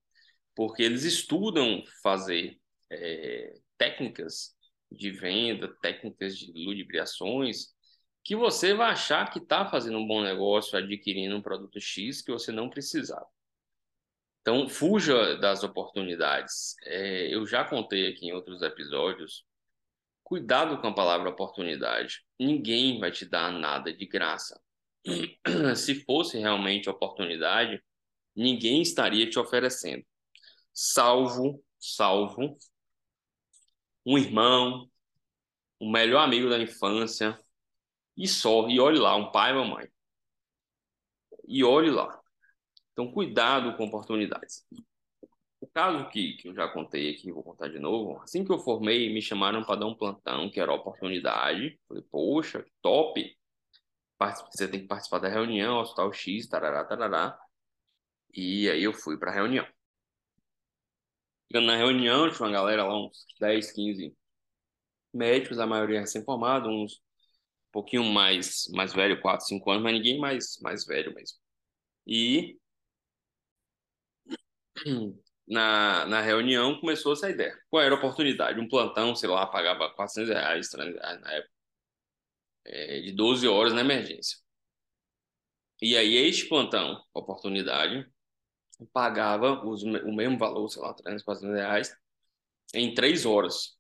porque 0.55 0.83
eles 0.83 1.05
estudam 1.05 1.83
fazer 2.02 2.59
é, 2.90 3.55
técnicas 3.76 4.57
de 4.90 5.11
venda, 5.11 5.69
técnicas 5.81 6.37
de 6.37 6.52
ludibriações, 6.52 7.69
que 8.25 8.35
você 8.35 8.75
vai 8.75 8.90
achar 8.90 9.31
que 9.31 9.38
está 9.38 9.69
fazendo 9.71 9.99
um 9.99 10.07
bom 10.07 10.23
negócio 10.23 10.76
adquirindo 10.76 11.37
um 11.37 11.43
produto 11.43 11.81
X 11.81 12.23
que 12.23 12.33
você 12.33 12.50
não 12.50 12.69
precisava. 12.69 13.26
Então, 14.40 14.68
fuja 14.68 15.37
das 15.37 15.62
oportunidades. 15.62 16.75
É, 16.85 17.35
eu 17.35 17.47
já 17.47 17.64
contei 17.64 18.09
aqui 18.09 18.26
em 18.26 18.33
outros 18.33 18.62
episódios. 18.62 19.45
Cuidado 20.23 20.80
com 20.80 20.88
a 20.88 20.95
palavra 20.95 21.30
oportunidade. 21.30 22.23
Ninguém 22.38 22.99
vai 22.99 23.11
te 23.11 23.25
dar 23.25 23.52
nada 23.52 23.92
de 23.92 24.07
graça. 24.07 24.61
Se 25.76 26.04
fosse 26.04 26.38
realmente 26.38 26.88
oportunidade, 26.88 27.83
ninguém 28.35 28.83
estaria 28.83 29.28
te 29.28 29.38
oferecendo. 29.38 30.04
Salvo, 30.73 31.62
salvo 31.78 32.57
um 34.09 34.16
irmão, 34.16 34.90
um 35.78 35.90
melhor 35.90 36.25
amigo 36.25 36.49
da 36.49 36.59
infância, 36.59 37.38
e 38.16 38.26
só, 38.26 38.66
e 38.68 38.80
olhe 38.80 38.99
lá, 38.99 39.14
um 39.16 39.30
pai 39.30 39.52
e 39.52 39.54
uma 39.54 39.66
mãe. 39.66 39.88
E 41.47 41.62
olhe 41.62 41.90
lá. 41.90 42.18
Então, 42.99 43.12
cuidado 43.12 43.76
com 43.76 43.85
oportunidades. 43.85 44.67
O 45.61 45.69
caso 45.69 46.09
que, 46.09 46.33
que 46.33 46.49
eu 46.49 46.55
já 46.55 46.67
contei 46.67 47.12
aqui, 47.14 47.31
vou 47.31 47.45
contar 47.45 47.69
de 47.69 47.78
novo. 47.78 48.21
Assim 48.21 48.45
que 48.45 48.50
eu 48.50 48.59
formei, 48.59 49.14
me 49.14 49.23
chamaram 49.23 49.62
para 49.62 49.78
dar 49.78 49.87
um 49.87 49.95
plantão, 49.95 50.50
que 50.50 50.59
era 50.59 50.73
oportunidade. 50.73 51.78
Falei, 51.87 52.02
poxa, 52.11 52.67
top! 52.83 53.38
Você 54.50 54.67
tem 54.67 54.81
que 54.81 54.88
participar 54.88 55.21
da 55.21 55.28
reunião, 55.28 55.78
hospital 55.78 56.12
X, 56.12 56.49
tarará, 56.49 56.85
tarará. 56.85 57.38
E 58.35 58.69
aí 58.69 58.83
eu 58.83 58.93
fui 58.93 59.17
para 59.17 59.31
a 59.31 59.35
reunião. 59.35 59.64
Chegando 61.47 61.69
na 61.69 61.76
reunião, 61.76 62.28
tinha 62.28 62.47
uma 62.49 62.52
galera 62.52 62.83
lá, 62.85 63.00
uns 63.00 63.25
10, 63.38 63.71
15 63.71 64.12
médicos, 65.14 65.61
a 65.61 65.67
maioria 65.69 66.00
recém-formado, 66.00 66.69
uns 66.69 66.95
um 66.95 67.71
pouquinho 67.71 68.02
mais, 68.02 68.67
mais 68.73 68.93
velho, 68.93 69.21
4, 69.21 69.47
5 69.47 69.71
anos, 69.71 69.85
mas 69.85 69.93
ninguém 69.93 70.19
mais, 70.19 70.59
mais 70.61 70.85
velho 70.85 71.14
mesmo. 71.14 71.38
E 72.05 72.59
na, 75.49 76.06
na 76.06 76.20
reunião 76.20 76.78
começou 76.80 77.12
essa 77.12 77.30
ideia. 77.30 77.56
Qual 77.70 77.82
era 77.82 77.94
a 77.94 77.99
oportunidade? 77.99 78.61
Um 78.61 78.68
plantão, 78.68 79.14
sei 79.14 79.28
lá, 79.28 79.47
pagava 79.47 79.90
400 79.94 80.30
reais 80.30 80.70
na 80.73 81.32
época, 81.32 81.52
é, 82.64 83.00
de 83.00 83.12
12 83.12 83.47
horas 83.49 83.73
na 83.73 83.80
emergência. 83.80 84.38
E 85.80 85.97
aí, 85.97 86.16
este 86.16 86.49
plantão, 86.49 87.00
oportunidade, 87.14 88.06
pagava 88.92 89.64
os, 89.66 89.82
o 89.82 90.12
mesmo 90.12 90.38
valor, 90.38 90.68
sei 90.68 90.82
lá, 90.82 90.94
300, 90.94 91.25
400 91.25 91.56
reais, 91.56 91.97
em 92.75 92.94
três 92.94 93.26
horas. 93.26 93.78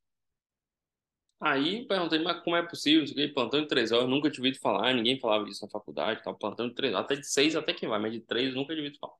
Aí 1.40 1.86
perguntei, 1.86 2.18
mas 2.20 2.42
como 2.42 2.56
é 2.56 2.62
possível? 2.66 3.04
Isso 3.04 3.14
plantão 3.34 3.60
de 3.60 3.68
três 3.68 3.92
horas, 3.92 4.08
nunca 4.08 4.30
tinha 4.30 4.42
ouvido 4.44 4.60
falar, 4.60 4.92
ninguém 4.94 5.20
falava 5.20 5.44
disso 5.44 5.64
na 5.64 5.70
faculdade, 5.70 6.22
tal, 6.22 6.36
plantão 6.36 6.68
de 6.68 6.74
três 6.74 6.94
até 6.94 7.14
de 7.16 7.26
seis 7.28 7.54
até 7.56 7.72
que 7.72 7.86
vai, 7.86 7.98
mas 8.00 8.12
de 8.12 8.20
três 8.20 8.54
nunca 8.54 8.74
tinha 8.74 8.84
ouvido 8.84 8.98
falar. 8.98 9.14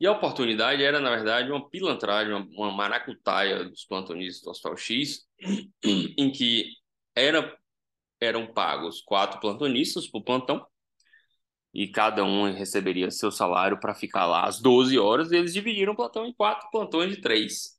E 0.00 0.06
a 0.06 0.12
oportunidade 0.12 0.82
era, 0.82 0.98
na 0.98 1.10
verdade, 1.10 1.50
uma 1.50 1.68
pilantragem, 1.68 2.32
uma, 2.32 2.46
uma 2.52 2.72
maracutaia 2.72 3.64
dos 3.64 3.84
plantonistas 3.84 4.42
do 4.42 4.50
Hospital 4.50 4.76
X, 4.78 5.26
em 5.84 6.32
que 6.32 6.70
era, 7.14 7.54
eram 8.18 8.46
pagos 8.52 9.02
quatro 9.02 9.38
plantonistas 9.40 10.06
por 10.08 10.22
plantão, 10.24 10.66
e 11.72 11.86
cada 11.88 12.24
um 12.24 12.50
receberia 12.50 13.10
seu 13.10 13.30
salário 13.30 13.78
para 13.78 13.94
ficar 13.94 14.26
lá 14.26 14.46
às 14.46 14.58
12 14.60 14.98
horas, 14.98 15.30
e 15.30 15.36
eles 15.36 15.52
dividiram 15.52 15.92
o 15.92 15.96
plantão 15.96 16.24
em 16.26 16.32
quatro 16.32 16.68
plantões 16.70 17.14
de 17.14 17.20
três. 17.20 17.78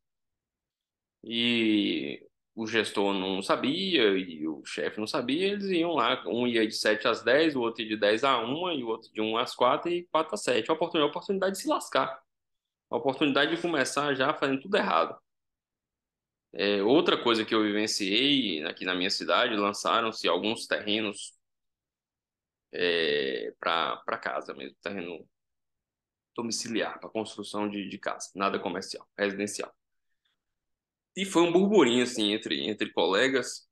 E 1.23 2.23
o 2.61 2.67
gestor 2.67 3.11
não 3.15 3.41
sabia 3.41 4.15
e 4.17 4.47
o 4.47 4.63
chefe 4.63 4.99
não 4.99 5.07
sabia, 5.07 5.47
eles 5.47 5.65
iam 5.71 5.93
lá, 5.93 6.23
um 6.27 6.45
ia 6.45 6.67
de 6.67 6.75
7 6.75 7.07
às 7.07 7.23
10, 7.23 7.55
o 7.55 7.61
outro 7.61 7.83
de 7.83 7.97
10 7.97 8.23
a 8.23 8.37
1 8.37 8.71
e 8.73 8.83
o 8.83 8.87
outro 8.87 9.11
de 9.11 9.19
1 9.19 9.35
às 9.37 9.55
4 9.55 9.89
e 9.91 10.03
4 10.11 10.35
às 10.35 10.43
7. 10.43 10.69
A 10.69 10.73
oportunidade, 10.75 11.07
a 11.07 11.09
oportunidade 11.09 11.55
de 11.55 11.61
se 11.61 11.67
lascar. 11.67 12.21
A 12.91 12.97
oportunidade 12.97 13.55
de 13.55 13.61
começar 13.61 14.13
já 14.13 14.31
fazendo 14.35 14.61
tudo 14.61 14.77
errado. 14.77 15.19
É, 16.53 16.83
outra 16.83 17.17
coisa 17.17 17.43
que 17.43 17.55
eu 17.55 17.63
vivenciei 17.63 18.63
aqui 18.65 18.85
na 18.85 18.93
minha 18.93 19.09
cidade, 19.09 19.55
lançaram-se 19.55 20.27
alguns 20.27 20.67
terrenos 20.67 21.33
é, 22.71 23.55
para 23.59 24.17
casa 24.21 24.53
mesmo, 24.53 24.75
terreno 24.83 25.27
domiciliar, 26.35 26.99
para 26.99 27.09
construção 27.09 27.67
de, 27.67 27.89
de 27.89 27.97
casa, 27.97 28.29
nada 28.35 28.59
comercial, 28.59 29.07
residencial. 29.17 29.73
E 31.15 31.25
foi 31.25 31.43
um 31.43 31.51
burburinho, 31.51 32.03
assim, 32.03 32.31
entre, 32.33 32.67
entre 32.69 32.91
colegas, 32.91 33.67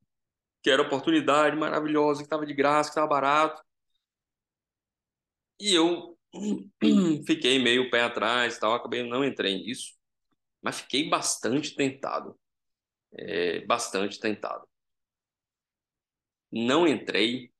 que 0.61 0.69
era 0.69 0.81
oportunidade 0.81 1.55
maravilhosa, 1.55 2.19
que 2.19 2.25
estava 2.25 2.45
de 2.45 2.53
graça, 2.53 2.89
que 2.89 2.91
estava 2.91 3.07
barato. 3.07 3.63
E 5.59 5.73
eu 5.73 6.17
fiquei 7.25 7.59
meio 7.59 7.89
pé 7.89 8.03
atrás 8.03 8.57
tal, 8.59 8.73
acabei 8.73 9.03
não 9.03 9.23
entrei 9.23 9.55
nisso, 9.55 9.93
mas 10.61 10.81
fiquei 10.81 11.09
bastante 11.09 11.75
tentado. 11.75 12.37
É, 13.13 13.65
bastante 13.65 14.19
tentado. 14.19 14.67
Não 16.51 16.87
entrei, 16.87 17.51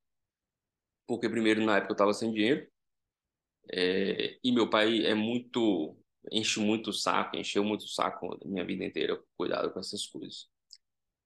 porque 1.08 1.30
primeiro 1.30 1.64
na 1.66 1.78
época 1.78 1.92
eu 1.92 1.96
estava 1.96 2.14
sem 2.14 2.32
dinheiro, 2.32 2.68
é, 3.72 4.40
e 4.44 4.52
meu 4.52 4.70
pai 4.70 5.06
é 5.06 5.14
muito 5.14 5.99
enche 6.32 6.60
muito 6.60 6.90
o 6.90 6.94
saco, 6.94 7.38
encheu 7.38 7.64
muito 7.64 7.82
o 7.84 7.88
saco 7.88 8.38
minha 8.46 8.66
vida 8.66 8.84
inteira, 8.86 9.22
cuidado 9.38 9.72
com 9.72 9.80
essas 9.80 10.06
coisas. 10.06 10.48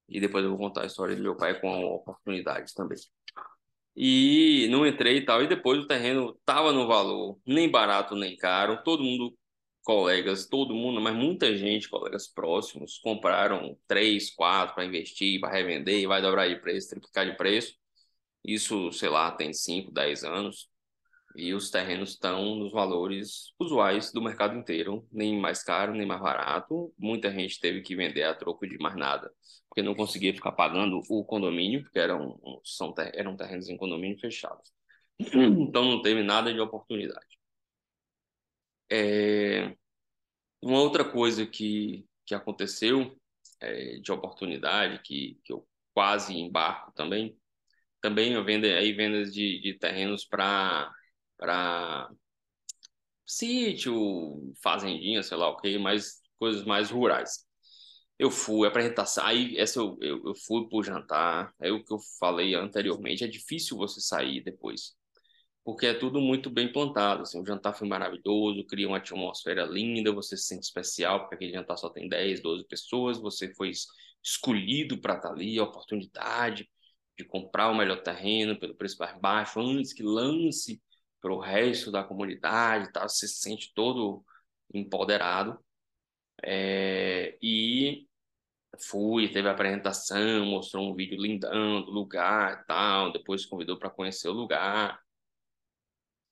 E 0.08 0.20
depois 0.20 0.44
eu 0.44 0.52
vou 0.52 0.60
contar 0.60 0.84
a 0.84 0.86
história 0.86 1.16
do 1.16 1.22
meu 1.22 1.36
pai 1.36 1.60
com 1.60 1.84
oportunidades 1.86 2.74
também. 2.74 2.98
E 3.96 4.68
não 4.70 4.88
entrei 4.88 5.18
e 5.18 5.26
tal, 5.26 5.44
e 5.44 5.48
depois 5.48 5.80
o 5.80 5.88
terreno 5.88 6.40
tava 6.46 6.72
no 6.74 6.88
valor, 6.88 7.40
nem 7.46 7.70
barato 7.70 8.16
nem 8.16 8.36
caro, 8.36 8.82
todo 8.84 9.04
mundo, 9.04 9.38
colegas, 9.84 10.48
todo 10.48 10.74
mundo, 10.74 11.00
mas 11.02 11.16
muita 11.16 11.56
gente, 11.56 11.90
colegas 11.90 12.28
próximos, 12.28 12.98
compraram 13.00 13.78
três, 13.88 14.32
quatro 14.34 14.76
para 14.76 14.86
investir, 14.86 15.40
para 15.40 15.54
revender, 15.54 16.08
vai 16.08 16.22
dobrar 16.22 16.48
de 16.48 16.60
preço, 16.60 16.90
triplicar 16.90 17.26
de 17.30 17.38
preço. 17.38 17.76
Isso, 18.44 18.92
sei 18.92 19.10
lá, 19.10 19.32
tem 19.32 19.54
5, 19.54 19.92
10 19.92 20.24
anos 20.24 20.70
e 21.36 21.54
os 21.54 21.70
terrenos 21.70 22.12
estão 22.12 22.56
nos 22.56 22.72
valores 22.72 23.54
usuais 23.60 24.12
do 24.12 24.22
mercado 24.22 24.58
inteiro, 24.58 25.08
nem 25.12 25.40
mais 25.40 25.64
caro, 25.64 25.94
nem 25.94 26.06
mais 26.06 26.22
barato. 26.22 26.94
Muita 26.98 27.32
gente 27.32 27.60
teve 27.60 27.82
que 27.82 27.96
vender 27.96 28.24
a 28.24 28.36
troco 28.36 28.68
de 28.68 28.78
mais 28.78 28.96
nada, 28.96 29.32
porque 29.68 29.82
não 29.82 29.96
conseguia 29.96 30.34
ficar 30.34 30.52
pagando 30.52 31.02
o 31.10 31.26
condomínio, 31.26 31.84
porque 31.84 32.00
eram, 32.00 32.40
são, 32.64 32.94
eram 33.14 33.36
terrenos 33.36 33.70
em 33.70 33.78
condomínio 33.78 34.20
fechados. 34.20 34.72
Então 35.20 35.86
não 35.86 36.02
teve 36.02 36.24
nada 36.24 36.54
de 36.54 36.60
oportunidade. 36.60 37.38
É... 38.92 39.76
Uma 40.62 40.80
outra 40.82 41.04
coisa 41.04 41.46
que, 41.46 42.06
que 42.26 42.36
aconteceu 42.36 43.18
é, 43.62 43.98
de 44.00 44.12
oportunidade, 44.12 45.02
que, 45.04 45.40
que 45.44 45.54
eu 45.54 45.68
quase 45.94 46.34
embarco 46.34 46.92
também, 46.94 47.38
também 48.02 48.34
eu 48.34 48.44
vendo 48.44 48.66
aí 48.66 48.92
vendas 48.94 49.34
de, 49.34 49.62
de 49.62 49.74
terrenos 49.76 50.26
para 50.26 50.92
para 51.44 52.10
sítio, 53.26 54.54
fazendinha, 54.64 55.22
sei 55.24 55.36
lá 55.38 55.50
o 55.50 55.58
que, 55.58 55.78
mas 55.78 56.22
coisas 56.40 56.64
mais 56.64 56.90
rurais. 56.90 57.46
Eu 58.20 58.32
fui, 58.32 58.68
apresentação, 58.68 59.26
aí 59.26 59.58
essa 59.58 59.80
eu, 59.80 59.98
eu, 60.02 60.24
eu 60.28 60.36
fui 60.36 60.70
pro 60.70 60.84
jantar, 60.84 61.54
é 61.60 61.72
o 61.72 61.84
que 61.84 61.94
eu 61.94 62.00
falei 62.20 62.56
anteriormente, 62.56 63.24
é 63.26 63.28
difícil 63.28 63.78
você 63.78 64.00
sair 64.00 64.42
depois, 64.42 64.96
porque 65.66 65.88
é 65.88 65.94
tudo 65.94 66.22
muito 66.22 66.50
bem 66.50 66.72
plantado, 66.72 67.24
assim, 67.24 67.42
o 67.42 67.46
jantar 67.46 67.74
foi 67.74 67.88
maravilhoso, 67.88 68.66
cria 68.68 68.88
uma 68.88 68.98
atmosfera 68.98 69.66
linda, 69.66 70.14
você 70.14 70.38
se 70.38 70.46
sente 70.46 70.66
especial, 70.66 71.22
porque 71.22 71.36
aquele 71.36 71.54
jantar 71.54 71.78
só 71.78 71.90
tem 71.90 72.08
10, 72.10 72.42
12 72.42 72.66
pessoas, 72.68 73.20
você 73.20 73.54
foi 73.56 73.72
escolhido 74.24 75.02
para 75.02 75.16
estar 75.16 75.30
tá 75.30 75.36
ali, 75.36 75.60
a 75.60 75.64
oportunidade 75.64 76.70
de 77.18 77.26
comprar 77.26 77.70
o 77.70 77.76
melhor 77.76 78.02
terreno 78.04 78.58
pelo 78.60 78.76
preço 78.76 78.98
mais 79.00 79.20
baixo, 79.20 79.60
antes 79.60 79.94
que 79.94 80.04
lance 80.04 80.82
para 81.24 81.34
o 81.34 81.40
resto 81.40 81.92
da 81.92 82.04
comunidade, 82.04 82.92
tá? 82.92 83.08
Você 83.08 83.28
se 83.30 83.36
sente 83.36 83.74
todo 83.74 84.26
empoderado. 84.74 85.58
É, 86.44 87.38
e 87.42 88.08
fui, 88.90 89.30
teve 89.30 89.48
a 89.48 89.52
apresentação, 89.52 90.46
mostrou 90.46 90.92
um 90.92 90.96
vídeo 90.96 91.22
lindão 91.22 91.84
do 91.84 91.92
lugar 91.92 92.62
e 92.62 92.66
tal, 92.68 93.12
depois 93.14 93.46
convidou 93.46 93.78
para 93.80 93.90
conhecer 93.90 94.30
o 94.30 94.34
lugar. 94.34 95.02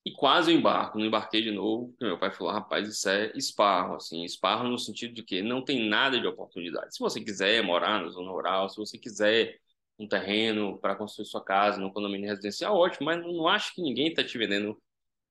E 0.04 0.12
quase 0.12 0.52
eu 0.52 0.58
embarco, 0.58 0.98
não 0.98 1.06
embarquei 1.06 1.42
de 1.44 1.52
novo, 1.52 1.96
meu 2.02 2.18
pai 2.20 2.32
falou, 2.32 2.52
rapaz, 2.52 2.88
isso 2.88 3.08
é 3.08 3.32
esparro, 3.36 3.96
assim, 3.96 4.24
esparro 4.26 4.68
no 4.68 4.78
sentido 4.78 5.14
de 5.14 5.24
que 5.24 5.44
não 5.44 5.64
tem 5.64 5.88
nada 5.88 6.20
de 6.20 6.26
oportunidade. 6.28 6.96
Se 6.96 7.00
você 7.00 7.24
quiser 7.24 7.64
morar 7.64 8.02
na 8.02 8.10
zona 8.10 8.32
rural, 8.32 8.68
se 8.68 8.78
você 8.78 8.98
quiser 8.98 9.60
um 10.02 10.08
terreno 10.08 10.78
para 10.80 10.96
construir 10.96 11.26
sua 11.26 11.44
casa 11.44 11.80
no 11.80 11.92
condomínio 11.94 12.30
residencial, 12.30 12.76
ótimo, 12.76 13.06
mas 13.06 13.22
não, 13.22 13.48
acho 13.48 13.74
que 13.76 13.82
ninguém 13.82 14.08
está 14.08 14.24
te 14.24 14.38
vendendo 14.38 14.82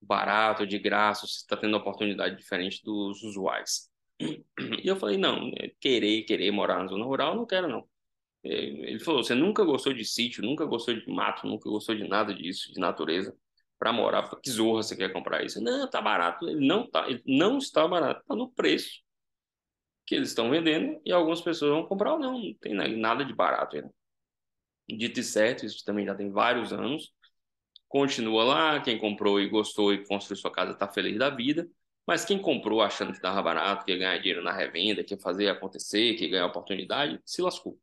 barato, 0.01 0.67
de 0.67 0.79
graça, 0.79 1.27
você 1.27 1.39
está 1.39 1.57
tendo 1.57 1.77
oportunidade 1.77 2.37
diferente 2.37 2.83
dos 2.85 3.23
usuais. 3.23 3.91
E 4.83 4.87
eu 4.87 4.97
falei, 4.97 5.17
não, 5.17 5.51
é 5.59 5.71
querer, 5.81 6.23
querer 6.23 6.51
morar 6.51 6.79
na 6.79 6.87
zona 6.87 7.05
rural, 7.05 7.35
não 7.35 7.47
quero 7.47 7.69
não. 7.69 7.89
É, 8.45 8.51
ele 8.51 8.99
falou, 9.01 9.23
você 9.23 9.35
nunca 9.35 9.65
gostou 9.65 9.93
de 9.93 10.05
sítio, 10.05 10.43
nunca 10.43 10.65
gostou 10.65 10.95
de 10.95 11.07
mato, 11.11 11.47
nunca 11.47 11.69
gostou 11.69 11.95
de 11.95 12.07
nada 12.07 12.35
disso, 12.35 12.73
de 12.73 12.81
natureza 12.81 13.37
para 13.79 13.93
morar. 13.93 14.29
Que 14.43 14.51
zorra 14.51 14.83
você 14.83 14.97
quer 14.97 15.13
comprar 15.13 15.45
isso? 15.45 15.61
Não, 15.63 15.89
tá 15.89 16.01
barato. 16.01 16.49
Ele 16.49 16.67
não 16.67 16.89
tá, 16.89 17.09
ele 17.09 17.23
não 17.27 17.59
está 17.59 17.87
barato, 17.89 18.23
tá 18.27 18.35
no 18.35 18.51
preço 18.51 19.03
que 20.07 20.15
eles 20.15 20.31
estão 20.31 20.51
vendendo 20.51 21.01
e 21.05 21.13
algumas 21.13 21.41
pessoas 21.41 21.71
vão 21.71 21.87
comprar 21.87 22.15
ou 22.15 22.19
não, 22.19 22.33
não 22.33 22.55
tem 22.55 22.75
nada 22.75 23.25
de 23.25 23.33
barato 23.33 23.77
ainda. 23.77 23.91
Dito 24.97 25.21
e 25.21 25.23
certo, 25.23 25.65
isso 25.67 25.85
também 25.85 26.07
já 26.07 26.15
tem 26.15 26.31
vários 26.31 26.73
anos. 26.73 27.13
Continua 27.89 28.45
lá, 28.45 28.81
quem 28.81 28.99
comprou 28.99 29.41
e 29.41 29.49
gostou 29.49 29.93
e 29.93 30.05
construiu 30.07 30.41
sua 30.41 30.53
casa 30.53 30.73
está 30.73 30.89
feliz 30.89 31.19
da 31.19 31.31
vida. 31.31 31.69
Mas 32.07 32.25
quem 32.25 32.39
comprou 32.41 32.83
achando 32.83 33.11
que 33.11 33.19
estava 33.19 33.43
barato, 33.43 33.85
que 33.85 33.93
ia 33.93 33.99
ganhar 33.99 34.19
dinheiro 34.19 34.43
na 34.43 34.53
revenda, 34.53 35.05
que 35.05 35.15
ia 35.15 35.21
fazer 35.21 35.49
acontecer, 35.49 36.15
que 36.15 36.25
ia 36.25 36.31
ganhar 36.31 36.47
oportunidade, 36.47 37.21
se 37.25 37.43
lascou 37.43 37.79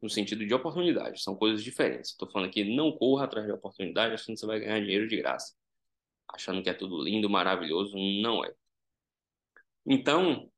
no 0.00 0.08
sentido 0.08 0.46
de 0.46 0.54
oportunidade, 0.54 1.22
são 1.22 1.36
coisas 1.36 1.62
diferentes. 1.62 2.10
Estou 2.10 2.30
falando 2.30 2.48
aqui, 2.48 2.64
não 2.64 2.92
corra 2.92 3.24
atrás 3.24 3.46
de 3.46 3.52
oportunidade 3.52 4.14
achando 4.14 4.34
que 4.34 4.40
você 4.40 4.46
vai 4.46 4.60
ganhar 4.60 4.80
dinheiro 4.80 5.08
de 5.08 5.16
graça. 5.16 5.54
Achando 6.28 6.62
que 6.62 6.70
é 6.70 6.74
tudo 6.74 7.02
lindo, 7.02 7.28
maravilhoso, 7.28 7.96
não 7.96 8.44
é. 8.44 8.52
Então, 9.86 10.49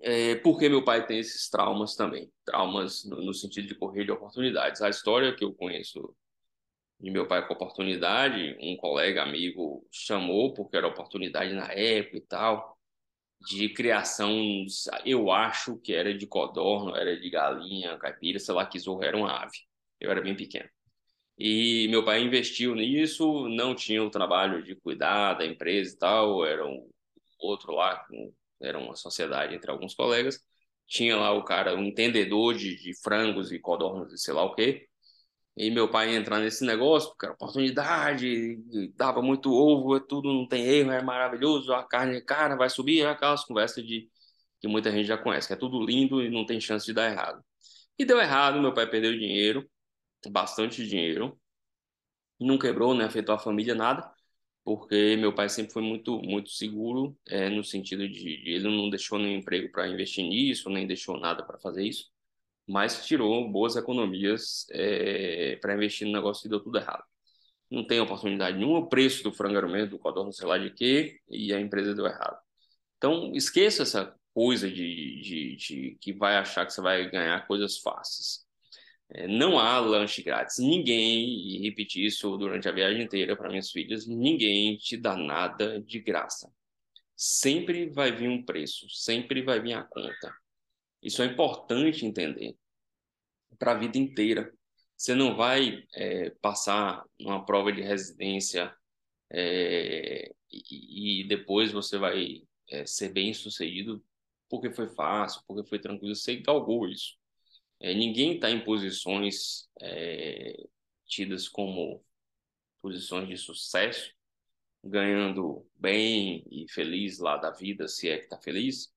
é, 0.00 0.34
por 0.36 0.58
que 0.58 0.68
meu 0.68 0.84
pai 0.84 1.06
tem 1.06 1.18
esses 1.18 1.48
traumas 1.48 1.94
também? 1.96 2.30
Traumas 2.44 3.04
no, 3.04 3.24
no, 3.24 3.34
sentido 3.34 3.68
de 3.68 3.74
correr 3.74 4.04
de 4.04 4.12
oportunidades. 4.12 4.82
A 4.82 4.88
história 4.88 5.34
que 5.34 5.44
eu 5.44 5.54
conheço 5.54 6.14
de 7.00 7.10
meu 7.10 7.26
pai 7.26 7.46
com 7.46 7.54
oportunidade, 7.54 8.56
um 8.60 8.76
colega 8.76 9.22
amigo 9.22 9.86
chamou 9.90 10.54
porque 10.54 10.76
era 10.76 10.86
oportunidade 10.86 11.52
na 11.54 11.72
época 11.72 12.16
e 12.18 12.20
tal 12.22 12.76
de 13.40 13.68
criação, 13.68 14.34
eu 15.04 15.30
acho 15.30 15.76
que 15.78 15.92
era 15.92 16.16
de 16.16 16.26
codorno, 16.26 16.96
era 16.96 17.18
de 17.18 17.30
galinha, 17.30 17.98
caipira, 17.98 18.38
sei 18.38 18.54
lá 18.54 18.66
que 18.66 18.78
zorro, 18.78 19.04
era 19.04 19.16
uma 19.16 19.42
ave. 19.42 19.58
Eu 20.00 20.10
era 20.10 20.20
bem 20.20 20.36
pequeno. 20.36 20.68
E 21.38 21.88
meu 21.88 22.04
pai 22.04 22.22
investiu 22.22 22.74
nisso, 22.74 23.48
não 23.48 23.74
tinha 23.74 24.02
o 24.02 24.10
trabalho 24.10 24.62
de 24.62 24.74
cuidar 24.76 25.34
da 25.34 25.46
empresa 25.46 25.94
e 25.94 25.98
tal, 25.98 26.46
era 26.46 26.66
um 26.66 26.88
outro 27.38 27.72
lá, 27.72 28.04
era 28.60 28.78
uma 28.78 28.96
sociedade 28.96 29.54
entre 29.54 29.70
alguns 29.70 29.94
colegas. 29.94 30.40
Tinha 30.86 31.16
lá 31.16 31.32
o 31.32 31.44
cara, 31.44 31.74
um 31.74 31.84
entendedor 31.84 32.54
de, 32.54 32.76
de 32.76 32.94
frangos 33.02 33.52
e 33.52 33.58
codornos 33.58 34.12
e 34.12 34.18
sei 34.18 34.34
lá 34.34 34.44
o 34.44 34.54
quê. 34.54 34.88
E 35.56 35.70
meu 35.70 35.90
pai 35.90 36.12
ia 36.12 36.18
entrar 36.18 36.38
nesse 36.40 36.64
negócio, 36.66 37.10
porque 37.10 37.26
era 37.26 37.34
oportunidade, 37.34 38.56
dava 38.94 39.22
muito 39.22 39.50
ovo, 39.52 39.96
é 39.96 40.00
tudo 40.00 40.32
não 40.32 40.46
tem 40.46 40.64
erro, 40.66 40.92
é 40.92 41.02
maravilhoso, 41.02 41.72
a 41.72 41.82
carne 41.84 42.16
é 42.18 42.20
cara, 42.20 42.56
vai 42.56 42.68
subir, 42.68 43.00
é 43.02 43.06
aquelas 43.06 43.44
conversas 43.44 43.84
de 43.86 44.10
que 44.60 44.68
muita 44.68 44.90
gente 44.92 45.06
já 45.06 45.16
conhece, 45.18 45.48
que 45.48 45.54
é 45.54 45.56
tudo 45.56 45.82
lindo 45.84 46.22
e 46.22 46.30
não 46.30 46.44
tem 46.46 46.60
chance 46.60 46.86
de 46.86 46.92
dar 46.92 47.10
errado. 47.10 47.42
E 47.98 48.04
deu 48.04 48.20
errado, 48.20 48.60
meu 48.60 48.74
pai 48.74 48.88
perdeu 48.88 49.12
dinheiro, 49.12 49.68
bastante 50.30 50.86
dinheiro, 50.86 51.38
não 52.40 52.58
quebrou, 52.58 52.94
não 52.94 53.04
afetou 53.04 53.34
a 53.34 53.38
família, 53.38 53.74
nada, 53.74 54.10
porque 54.66 55.16
meu 55.16 55.34
pai 55.34 55.48
sempre 55.48 55.72
foi 55.72 55.82
muito, 55.82 56.20
muito 56.22 56.50
seguro, 56.50 57.16
é, 57.28 57.48
no 57.50 57.64
sentido 57.64 58.08
de, 58.08 58.42
de 58.42 58.50
ele 58.50 58.68
não 58.68 58.90
deixou 58.90 59.18
nenhum 59.18 59.38
emprego 59.38 59.72
para 59.72 59.88
investir 59.88 60.24
nisso, 60.26 60.68
nem 60.70 60.86
deixou 60.86 61.18
nada 61.18 61.44
para 61.44 61.58
fazer 61.58 61.84
isso 61.84 62.10
mas 62.66 63.06
tirou 63.06 63.48
boas 63.50 63.76
economias 63.76 64.66
é, 64.70 65.56
para 65.56 65.74
investir 65.74 66.06
no 66.06 66.12
negócio 66.12 66.46
e 66.46 66.50
deu 66.50 66.60
tudo 66.60 66.78
errado. 66.78 67.04
Não 67.70 67.86
tem 67.86 68.00
oportunidade 68.00 68.58
nenhuma, 68.58 68.80
o 68.80 68.88
preço 68.88 69.22
do 69.24 69.32
frango 69.32 69.56
era 69.56 69.66
o 69.66 69.70
mesmo, 69.70 69.90
do 69.90 69.98
codorno, 69.98 70.32
sei 70.32 70.46
lá 70.46 70.58
de 70.58 70.70
quê, 70.70 71.20
e 71.28 71.52
a 71.52 71.60
empresa 71.60 71.94
deu 71.94 72.06
errado. 72.06 72.38
Então, 72.96 73.32
esqueça 73.34 73.82
essa 73.82 74.14
coisa 74.34 74.70
de, 74.70 75.20
de, 75.22 75.56
de 75.56 75.98
que 76.00 76.12
vai 76.12 76.36
achar 76.36 76.66
que 76.66 76.72
você 76.72 76.80
vai 76.80 77.10
ganhar 77.10 77.46
coisas 77.46 77.78
fáceis. 77.78 78.45
É, 79.10 79.26
não 79.28 79.58
há 79.58 79.78
lanche 79.78 80.22
grátis. 80.22 80.58
Ninguém, 80.58 81.48
e 81.48 81.58
repeti 81.58 82.04
isso 82.04 82.36
durante 82.36 82.68
a 82.68 82.72
viagem 82.72 83.02
inteira 83.02 83.36
para 83.36 83.48
minhas 83.48 83.70
filhas, 83.70 84.06
ninguém 84.06 84.76
te 84.76 84.96
dá 84.96 85.16
nada 85.16 85.80
de 85.80 86.00
graça. 86.00 86.50
Sempre 87.14 87.88
vai 87.90 88.12
vir 88.12 88.28
um 88.28 88.44
preço, 88.44 88.88
sempre 88.90 89.42
vai 89.42 89.60
vir 89.60 89.74
a 89.74 89.84
conta. 89.84 90.34
Isso 91.02 91.22
é 91.22 91.26
importante 91.26 92.04
entender 92.04 92.56
para 93.58 93.72
a 93.72 93.78
vida 93.78 93.98
inteira. 93.98 94.52
Você 94.96 95.14
não 95.14 95.36
vai 95.36 95.84
é, 95.94 96.30
passar 96.42 97.04
uma 97.20 97.44
prova 97.44 97.72
de 97.72 97.82
residência 97.82 98.74
é, 99.30 100.32
e, 100.50 101.22
e, 101.22 101.28
depois 101.28 101.72
você 101.72 101.98
vai 101.98 102.42
é, 102.70 102.86
ser 102.86 103.10
bem 103.10 103.34
sucedido 103.34 104.02
porque 104.48 104.70
foi 104.70 104.88
fácil, 104.88 105.42
porque 105.46 105.68
foi 105.68 105.78
tranquilo. 105.78 106.14
Você 106.14 106.36
galgou 106.36 106.88
isso. 106.88 107.16
É, 107.80 107.94
ninguém 107.94 108.34
está 108.34 108.50
em 108.50 108.64
posições 108.64 109.68
é, 109.80 110.66
tidas 111.06 111.48
como 111.48 112.02
posições 112.80 113.28
de 113.28 113.36
sucesso, 113.36 114.12
ganhando 114.82 115.66
bem 115.74 116.44
e 116.50 116.66
feliz 116.70 117.18
lá 117.18 117.36
da 117.36 117.50
vida, 117.50 117.88
se 117.88 118.08
é 118.08 118.18
que 118.18 118.24
está 118.24 118.38
feliz, 118.38 118.92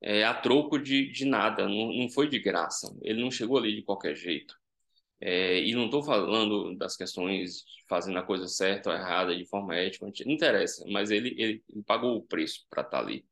é, 0.00 0.24
a 0.24 0.34
troco 0.34 0.78
de, 0.78 1.10
de 1.10 1.24
nada, 1.24 1.68
não, 1.68 1.92
não 1.92 2.08
foi 2.10 2.28
de 2.28 2.38
graça, 2.38 2.94
ele 3.02 3.22
não 3.22 3.30
chegou 3.30 3.58
ali 3.58 3.74
de 3.74 3.82
qualquer 3.82 4.14
jeito. 4.14 4.54
É, 5.20 5.60
e 5.60 5.74
não 5.74 5.86
estou 5.86 6.02
falando 6.02 6.76
das 6.76 6.96
questões 6.96 7.64
de 7.64 7.84
fazendo 7.88 8.18
a 8.18 8.22
coisa 8.22 8.46
certa 8.48 8.90
ou 8.90 8.96
errada 8.96 9.36
de 9.36 9.46
forma 9.46 9.74
ética, 9.74 10.06
não 10.06 10.32
interessa, 10.32 10.84
mas 10.90 11.10
ele, 11.10 11.30
ele, 11.38 11.64
ele 11.68 11.82
pagou 11.86 12.16
o 12.16 12.22
preço 12.22 12.66
para 12.68 12.82
estar 12.82 12.98
tá 12.98 13.02
ali. 13.02 13.24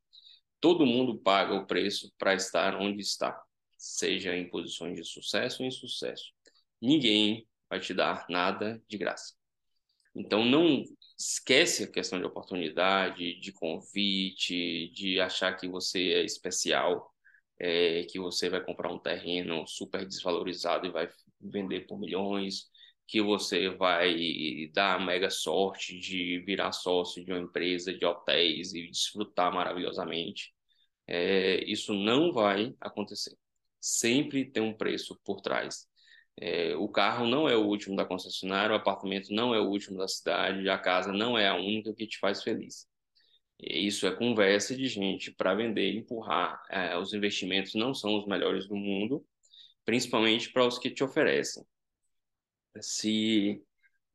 Todo 0.60 0.86
mundo 0.86 1.18
paga 1.18 1.54
o 1.54 1.66
preço 1.66 2.12
para 2.18 2.34
estar 2.34 2.76
onde 2.76 3.00
está, 3.02 3.38
seja 3.82 4.36
em 4.36 4.48
posições 4.48 4.96
de 4.96 5.04
sucesso 5.04 5.62
ou 5.62 5.68
insucesso. 5.68 6.32
Ninguém 6.80 7.46
vai 7.68 7.80
te 7.80 7.92
dar 7.92 8.26
nada 8.28 8.80
de 8.88 8.96
graça. 8.96 9.34
Então, 10.14 10.44
não 10.44 10.84
esquece 11.18 11.84
a 11.84 11.90
questão 11.90 12.18
de 12.18 12.24
oportunidade, 12.24 13.40
de 13.40 13.52
convite, 13.52 14.88
de 14.94 15.18
achar 15.18 15.56
que 15.56 15.66
você 15.66 16.12
é 16.12 16.24
especial, 16.24 17.12
é, 17.58 18.04
que 18.04 18.20
você 18.20 18.48
vai 18.48 18.64
comprar 18.64 18.92
um 18.92 18.98
terreno 18.98 19.66
super 19.66 20.06
desvalorizado 20.06 20.86
e 20.86 20.90
vai 20.90 21.08
vender 21.40 21.86
por 21.86 21.98
milhões, 21.98 22.70
que 23.06 23.20
você 23.20 23.68
vai 23.70 24.70
dar 24.72 24.96
a 24.96 25.04
mega 25.04 25.30
sorte 25.30 25.98
de 25.98 26.38
virar 26.46 26.72
sócio 26.72 27.24
de 27.24 27.32
uma 27.32 27.40
empresa 27.40 27.92
de 27.92 28.04
hotéis 28.04 28.74
e 28.74 28.86
desfrutar 28.88 29.52
maravilhosamente. 29.52 30.54
É, 31.06 31.64
isso 31.64 31.92
não 31.94 32.32
vai 32.32 32.74
acontecer. 32.80 33.41
Sempre 33.82 34.44
tem 34.50 34.62
um 34.62 34.72
preço 34.72 35.18
por 35.24 35.40
trás. 35.40 35.88
É, 36.40 36.76
o 36.76 36.88
carro 36.88 37.26
não 37.26 37.48
é 37.48 37.56
o 37.56 37.66
último 37.66 37.96
da 37.96 38.04
concessionária, 38.04 38.72
o 38.72 38.78
apartamento 38.78 39.34
não 39.34 39.54
é 39.54 39.60
o 39.60 39.68
último 39.68 39.98
da 39.98 40.08
cidade, 40.08 40.68
a 40.68 40.78
casa 40.78 41.12
não 41.12 41.36
é 41.36 41.48
a 41.48 41.56
única 41.56 41.92
que 41.94 42.06
te 42.06 42.18
faz 42.18 42.42
feliz. 42.42 42.86
Isso 43.60 44.06
é 44.06 44.14
conversa 44.16 44.76
de 44.76 44.86
gente 44.88 45.32
para 45.32 45.54
vender 45.54 45.94
empurrar. 45.94 46.62
É, 46.70 46.96
os 46.96 47.12
investimentos 47.12 47.74
não 47.74 47.94
são 47.94 48.16
os 48.18 48.26
melhores 48.26 48.68
do 48.68 48.76
mundo, 48.76 49.24
principalmente 49.84 50.52
para 50.52 50.66
os 50.66 50.78
que 50.78 50.90
te 50.90 51.04
oferecem. 51.04 51.64
Se 52.80 53.62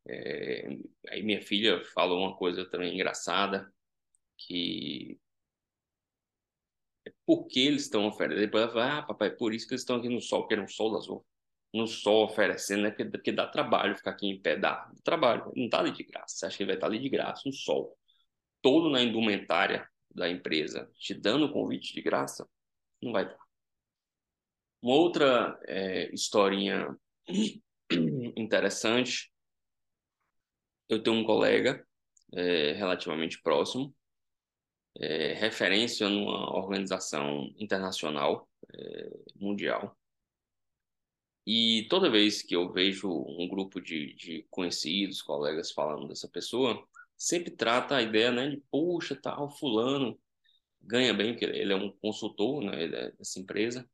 é, 0.08 0.68
aí 1.10 1.24
minha 1.24 1.42
filha 1.42 1.84
falou 1.94 2.20
uma 2.20 2.36
coisa 2.38 2.66
também 2.70 2.94
engraçada 2.94 3.72
que 4.38 5.20
é 7.08 7.12
por 7.26 7.48
que 7.48 7.66
eles 7.66 7.84
estão 7.84 8.08
oferecendo. 8.08 8.42
Depois 8.42 8.64
ela 8.64 8.72
fala, 8.74 9.00
ah, 9.00 9.04
papai, 9.04 9.32
por 9.32 9.54
isso 9.54 9.68
que 9.68 9.74
eles 9.74 9.82
estão 9.82 9.98
aqui 9.98 10.10
no 10.10 10.22
sol, 10.22 10.42
porque 10.42 10.56
é 10.56 10.62
um 10.62 10.68
sol 10.68 10.96
azul 10.98 11.26
no 11.74 11.88
sol 11.88 12.26
oferecendo, 12.26 12.84
né? 12.84 12.90
Porque, 12.90 13.06
porque 13.06 13.32
dá 13.32 13.48
trabalho 13.48 13.96
ficar 13.96 14.12
aqui 14.12 14.28
em 14.28 14.42
pé, 14.42 14.58
dá 14.58 14.90
trabalho, 15.04 15.52
não 15.56 15.70
tá 15.70 15.80
ali 15.80 15.92
de 15.92 16.04
graça. 16.04 16.36
Você 16.36 16.46
acha 16.46 16.58
que 16.58 16.64
ele 16.64 16.72
vai 16.72 16.78
estar 16.78 16.88
tá 16.88 16.94
ali 16.94 17.02
de 17.02 17.10
graça, 17.10 17.44
no 17.46 17.54
sol, 17.54 17.98
todo 18.62 18.90
na 18.90 19.02
indumentária 19.02 19.88
da 20.10 20.30
empresa, 20.30 20.90
te 20.96 21.14
dando 21.14 21.52
convite 21.52 21.94
de 21.94 22.02
graça? 22.02 22.48
Não 23.02 23.12
vai 23.12 23.26
dar. 23.26 23.38
Uma 24.82 24.96
outra 24.96 25.60
é, 25.68 26.14
historinha 26.14 26.96
interessante, 28.36 29.32
eu 30.90 31.02
tenho 31.02 31.18
um 31.18 31.24
colega 31.24 31.86
é, 32.34 32.74
relativamente 32.74 33.42
próximo, 33.42 33.94
é, 35.00 35.34
referência 35.34 36.10
numa 36.10 36.56
organização 36.56 37.54
internacional, 37.58 38.50
é, 38.74 39.10
mundial, 39.36 39.98
e 41.50 41.88
toda 41.90 42.10
vez 42.12 42.42
que 42.42 42.54
eu 42.54 42.74
vejo 42.74 43.10
um 43.10 43.48
grupo 43.48 43.80
de, 43.80 44.14
de 44.16 44.46
conhecidos, 44.50 45.22
colegas 45.22 45.72
falando 45.72 46.06
dessa 46.10 46.28
pessoa, 46.28 46.86
sempre 47.18 47.52
trata 47.52 47.96
a 47.96 48.02
ideia, 48.02 48.32
né, 48.34 48.50
de, 48.50 48.62
poxa, 48.70 49.16
tal, 49.16 49.50
fulano 49.58 50.20
ganha 50.82 51.14
bem, 51.14 51.34
porque 51.34 51.46
ele 51.46 51.72
é 51.72 51.76
um 51.76 51.92
consultor, 52.02 52.62
né, 52.64 52.84
é 52.84 53.12
dessa 53.12 53.40
empresa, 53.40 53.90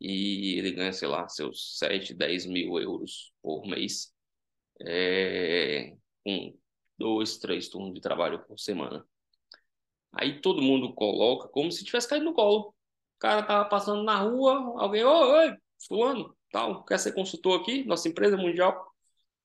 e 0.00 0.58
ele 0.58 0.72
ganha, 0.72 0.92
sei 0.92 1.08
lá, 1.08 1.26
seus 1.28 1.78
7, 1.78 2.14
10 2.14 2.46
mil 2.46 2.78
euros 2.78 3.32
por 3.42 3.66
mês, 3.66 4.14
é, 4.82 5.96
com 6.24 6.54
dois, 6.98 7.38
três 7.38 7.68
turnos 7.70 7.94
de 7.94 8.00
trabalho 8.02 8.44
por 8.46 8.58
semana. 8.58 9.06
Aí 10.12 10.40
todo 10.40 10.62
mundo 10.62 10.92
coloca 10.94 11.48
como 11.48 11.70
se 11.70 11.84
tivesse 11.84 12.08
caído 12.08 12.24
no 12.24 12.34
colo. 12.34 12.68
O 12.70 13.18
cara 13.18 13.42
tava 13.42 13.68
passando 13.68 14.02
na 14.02 14.16
rua, 14.18 14.74
alguém, 14.78 15.04
oi, 15.04 15.48
oi, 15.48 15.56
fulano, 15.86 16.34
tal, 16.50 16.84
quer 16.84 16.98
ser 16.98 17.12
consultor 17.12 17.60
aqui, 17.60 17.84
nossa 17.84 18.08
empresa 18.08 18.36
mundial, 18.36 18.90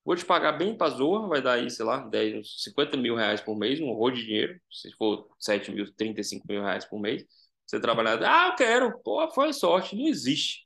vou 0.04 0.16
te 0.16 0.26
pagar 0.26 0.54
bem 0.54 0.78
pra 0.78 0.90
zorra, 0.90 1.28
vai 1.28 1.42
dar 1.42 1.54
aí, 1.54 1.70
sei 1.70 1.86
lá, 1.86 1.98
10, 2.00 2.64
50 2.64 2.96
mil 2.98 3.16
reais 3.16 3.42
por 3.42 3.58
mês, 3.58 3.80
um 3.82 3.90
horror 3.90 4.14
de 4.14 4.26
dinheiro, 4.26 4.60
se 4.72 4.92
for 4.94 5.28
7 5.40 5.72
mil, 5.72 5.94
35 5.96 6.46
mil 6.48 6.62
reais 6.62 6.86
por 6.86 7.00
mês, 7.00 7.26
você 7.66 7.80
trabalhar, 7.80 8.22
ah, 8.24 8.50
eu 8.50 8.56
quero, 8.56 9.00
pô, 9.02 9.30
foi 9.32 9.52
sorte, 9.52 9.96
não 9.96 10.08
existe. 10.08 10.66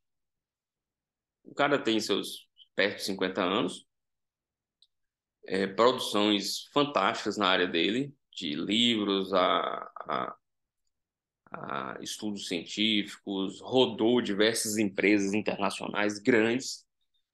O 1.43 1.53
cara 1.55 1.79
tem 1.81 1.99
seus 1.99 2.47
perto 2.75 2.97
de 2.97 3.03
50 3.05 3.41
anos, 3.43 3.85
é, 5.47 5.65
produções 5.67 6.65
fantásticas 6.73 7.37
na 7.37 7.47
área 7.47 7.67
dele, 7.67 8.13
de 8.39 8.55
livros 8.55 9.33
a, 9.33 9.91
a, 9.99 10.35
a 11.51 11.97
estudos 12.01 12.47
científicos, 12.47 13.59
rodou 13.59 14.21
diversas 14.21 14.77
empresas 14.77 15.33
internacionais 15.33 16.19
grandes, 16.19 16.85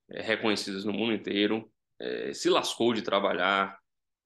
é, 0.10 0.22
reconhecidas 0.22 0.84
no 0.84 0.94
mundo 0.94 1.14
inteiro, 1.14 1.72
é, 2.00 2.34
se 2.34 2.50
lascou 2.50 2.94
de 2.94 3.02
trabalhar 3.04 3.78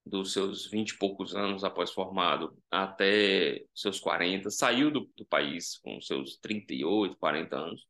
dos 0.05 0.31
seus 0.33 0.65
vinte 0.65 0.91
e 0.91 0.97
poucos 0.97 1.35
anos 1.35 1.63
após 1.63 1.91
formado 1.91 2.57
até 2.71 3.63
seus 3.75 3.99
40, 3.99 4.49
saiu 4.49 4.89
do, 4.89 5.09
do 5.15 5.25
país 5.25 5.77
com 5.79 6.01
seus 6.01 6.37
38, 6.37 7.15
40 7.17 7.55
anos, 7.55 7.85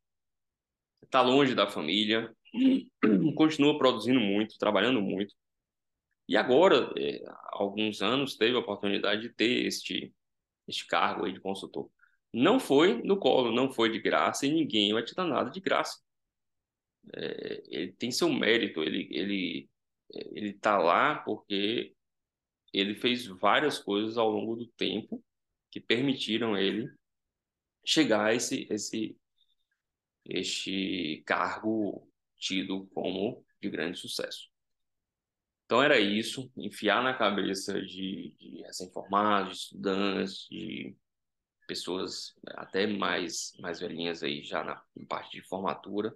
está 1.02 1.22
longe 1.22 1.54
da 1.54 1.66
família, 1.66 2.30
continua 3.36 3.78
produzindo 3.78 4.20
muito, 4.20 4.58
trabalhando 4.58 5.00
muito, 5.00 5.34
e 6.30 6.36
agora, 6.36 6.92
é, 6.96 7.24
há 7.26 7.50
alguns 7.54 8.00
anos, 8.02 8.36
teve 8.36 8.54
a 8.54 8.60
oportunidade 8.60 9.22
de 9.22 9.30
ter 9.30 9.66
este, 9.66 10.14
este 10.68 10.86
cargo 10.86 11.24
aí 11.26 11.32
de 11.32 11.40
consultor. 11.40 11.90
Não 12.32 12.60
foi 12.60 13.02
no 13.02 13.18
colo, 13.18 13.52
não 13.52 13.72
foi 13.72 13.90
de 13.90 14.00
graça 14.00 14.46
e 14.46 14.52
ninguém 14.52 14.92
vai 14.92 15.02
te 15.04 15.12
dar 15.12 15.24
nada 15.26 15.50
de 15.50 15.60
graça. 15.60 16.00
É, 17.16 17.62
ele 17.68 17.92
tem 17.94 18.10
seu 18.12 18.28
mérito, 18.32 18.82
ele 18.82 19.08
ele 19.10 19.70
ele 20.10 20.50
está 20.50 20.78
lá 20.78 21.16
porque 21.16 21.94
ele 22.72 22.94
fez 22.94 23.26
várias 23.26 23.78
coisas 23.78 24.18
ao 24.18 24.30
longo 24.30 24.56
do 24.56 24.66
tempo 24.68 25.24
que 25.70 25.80
permitiram 25.80 26.56
ele 26.56 26.88
chegar 27.84 28.26
a 28.26 28.34
esse 28.34 28.66
esse 28.70 29.16
este 30.24 31.22
cargo 31.26 32.08
tido 32.36 32.86
como 32.94 33.44
de 33.60 33.70
grande 33.70 33.98
sucesso. 33.98 34.49
Então 35.70 35.80
era 35.80 36.00
isso, 36.00 36.50
enfiar 36.56 37.00
na 37.00 37.14
cabeça 37.14 37.80
de, 37.80 38.34
de 38.36 38.60
recém-formados, 38.62 39.52
de 39.52 39.64
estudantes, 39.66 40.48
de 40.50 40.96
pessoas 41.68 42.34
até 42.56 42.88
mais, 42.88 43.52
mais 43.60 43.78
velhinhas 43.78 44.24
aí 44.24 44.42
já 44.42 44.64
na 44.64 44.82
parte 45.08 45.30
de 45.40 45.46
formatura. 45.46 46.12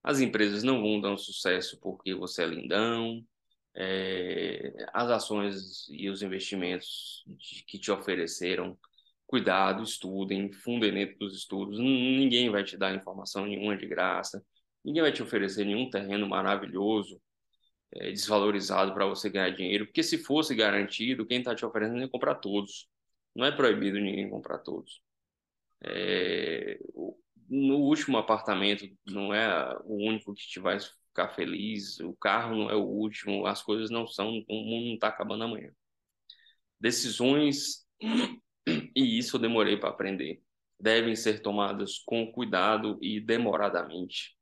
As 0.00 0.20
empresas 0.20 0.62
não 0.62 0.80
vão 0.80 1.00
dar 1.00 1.10
um 1.10 1.18
sucesso 1.18 1.76
porque 1.80 2.14
você 2.14 2.44
é 2.44 2.46
lindão, 2.46 3.26
é, 3.74 4.72
as 4.92 5.10
ações 5.10 5.88
e 5.88 6.08
os 6.08 6.22
investimentos 6.22 7.24
de, 7.26 7.64
que 7.64 7.80
te 7.80 7.90
ofereceram, 7.90 8.78
cuidado, 9.26 9.82
estudem, 9.82 10.52
fundem 10.52 10.94
dentro 10.94 11.18
dos 11.18 11.36
estudos. 11.36 11.80
Ninguém 11.80 12.48
vai 12.48 12.62
te 12.62 12.76
dar 12.76 12.94
informação 12.94 13.44
nenhuma 13.44 13.76
de 13.76 13.88
graça, 13.88 14.40
ninguém 14.84 15.02
vai 15.02 15.10
te 15.12 15.20
oferecer 15.20 15.64
nenhum 15.64 15.90
terreno 15.90 16.28
maravilhoso 16.28 17.20
é, 17.94 18.10
desvalorizado 18.10 18.92
para 18.92 19.06
você 19.06 19.30
ganhar 19.30 19.50
dinheiro, 19.50 19.86
porque 19.86 20.02
se 20.02 20.18
fosse 20.18 20.54
garantido, 20.54 21.26
quem 21.26 21.38
está 21.38 21.54
te 21.54 21.64
oferecendo 21.64 22.02
é 22.02 22.08
comprar 22.08 22.36
todos. 22.36 22.88
Não 23.34 23.44
é 23.44 23.52
proibido 23.52 23.98
ninguém 24.00 24.28
comprar 24.28 24.58
todos. 24.58 25.00
É, 25.82 26.78
no 27.48 27.76
último 27.78 28.18
apartamento 28.18 28.88
não 29.06 29.32
é 29.34 29.76
o 29.84 29.96
único 30.08 30.34
que 30.34 30.46
te 30.46 30.60
vai 30.60 30.78
ficar 30.80 31.28
feliz, 31.34 32.00
o 32.00 32.14
carro 32.14 32.56
não 32.56 32.70
é 32.70 32.74
o 32.74 32.82
último, 32.84 33.46
as 33.46 33.62
coisas 33.62 33.90
não 33.90 34.06
são, 34.06 34.28
o 34.48 34.54
mundo 34.64 34.86
não 34.86 34.94
está 34.94 35.08
acabando 35.08 35.44
amanhã. 35.44 35.70
Decisões, 36.80 37.86
e 38.96 39.18
isso 39.18 39.36
eu 39.36 39.40
demorei 39.40 39.76
para 39.76 39.90
aprender, 39.90 40.42
devem 40.80 41.14
ser 41.14 41.40
tomadas 41.40 41.98
com 41.98 42.30
cuidado 42.32 42.98
e 43.00 43.20
demoradamente. 43.20 44.36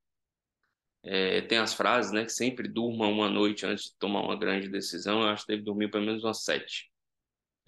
É, 1.04 1.40
tem 1.42 1.58
as 1.58 1.74
frases, 1.74 2.12
né? 2.12 2.24
Que 2.24 2.32
sempre 2.32 2.68
durma 2.68 3.06
uma 3.06 3.28
noite 3.28 3.66
antes 3.66 3.86
de 3.86 3.98
tomar 3.98 4.20
uma 4.22 4.36
grande 4.36 4.68
decisão. 4.68 5.22
Eu 5.22 5.28
acho 5.28 5.44
que 5.44 5.52
deve 5.52 5.64
dormir 5.64 5.90
pelo 5.90 6.06
menos 6.06 6.24
umas 6.24 6.44
sete. 6.44 6.90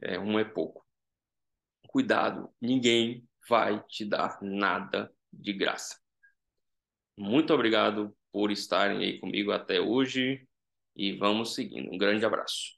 É, 0.02 0.18
uma 0.18 0.40
é 0.40 0.44
pouco. 0.44 0.84
Cuidado, 1.88 2.52
ninguém 2.60 3.26
vai 3.48 3.82
te 3.84 4.04
dar 4.04 4.38
nada 4.42 5.12
de 5.32 5.52
graça. 5.52 5.98
Muito 7.16 7.54
obrigado 7.54 8.16
por 8.32 8.50
estarem 8.50 8.98
aí 8.98 9.20
comigo 9.20 9.52
até 9.52 9.80
hoje 9.80 10.46
e 10.96 11.12
vamos 11.12 11.54
seguindo. 11.54 11.92
Um 11.92 11.98
grande 11.98 12.24
abraço. 12.24 12.74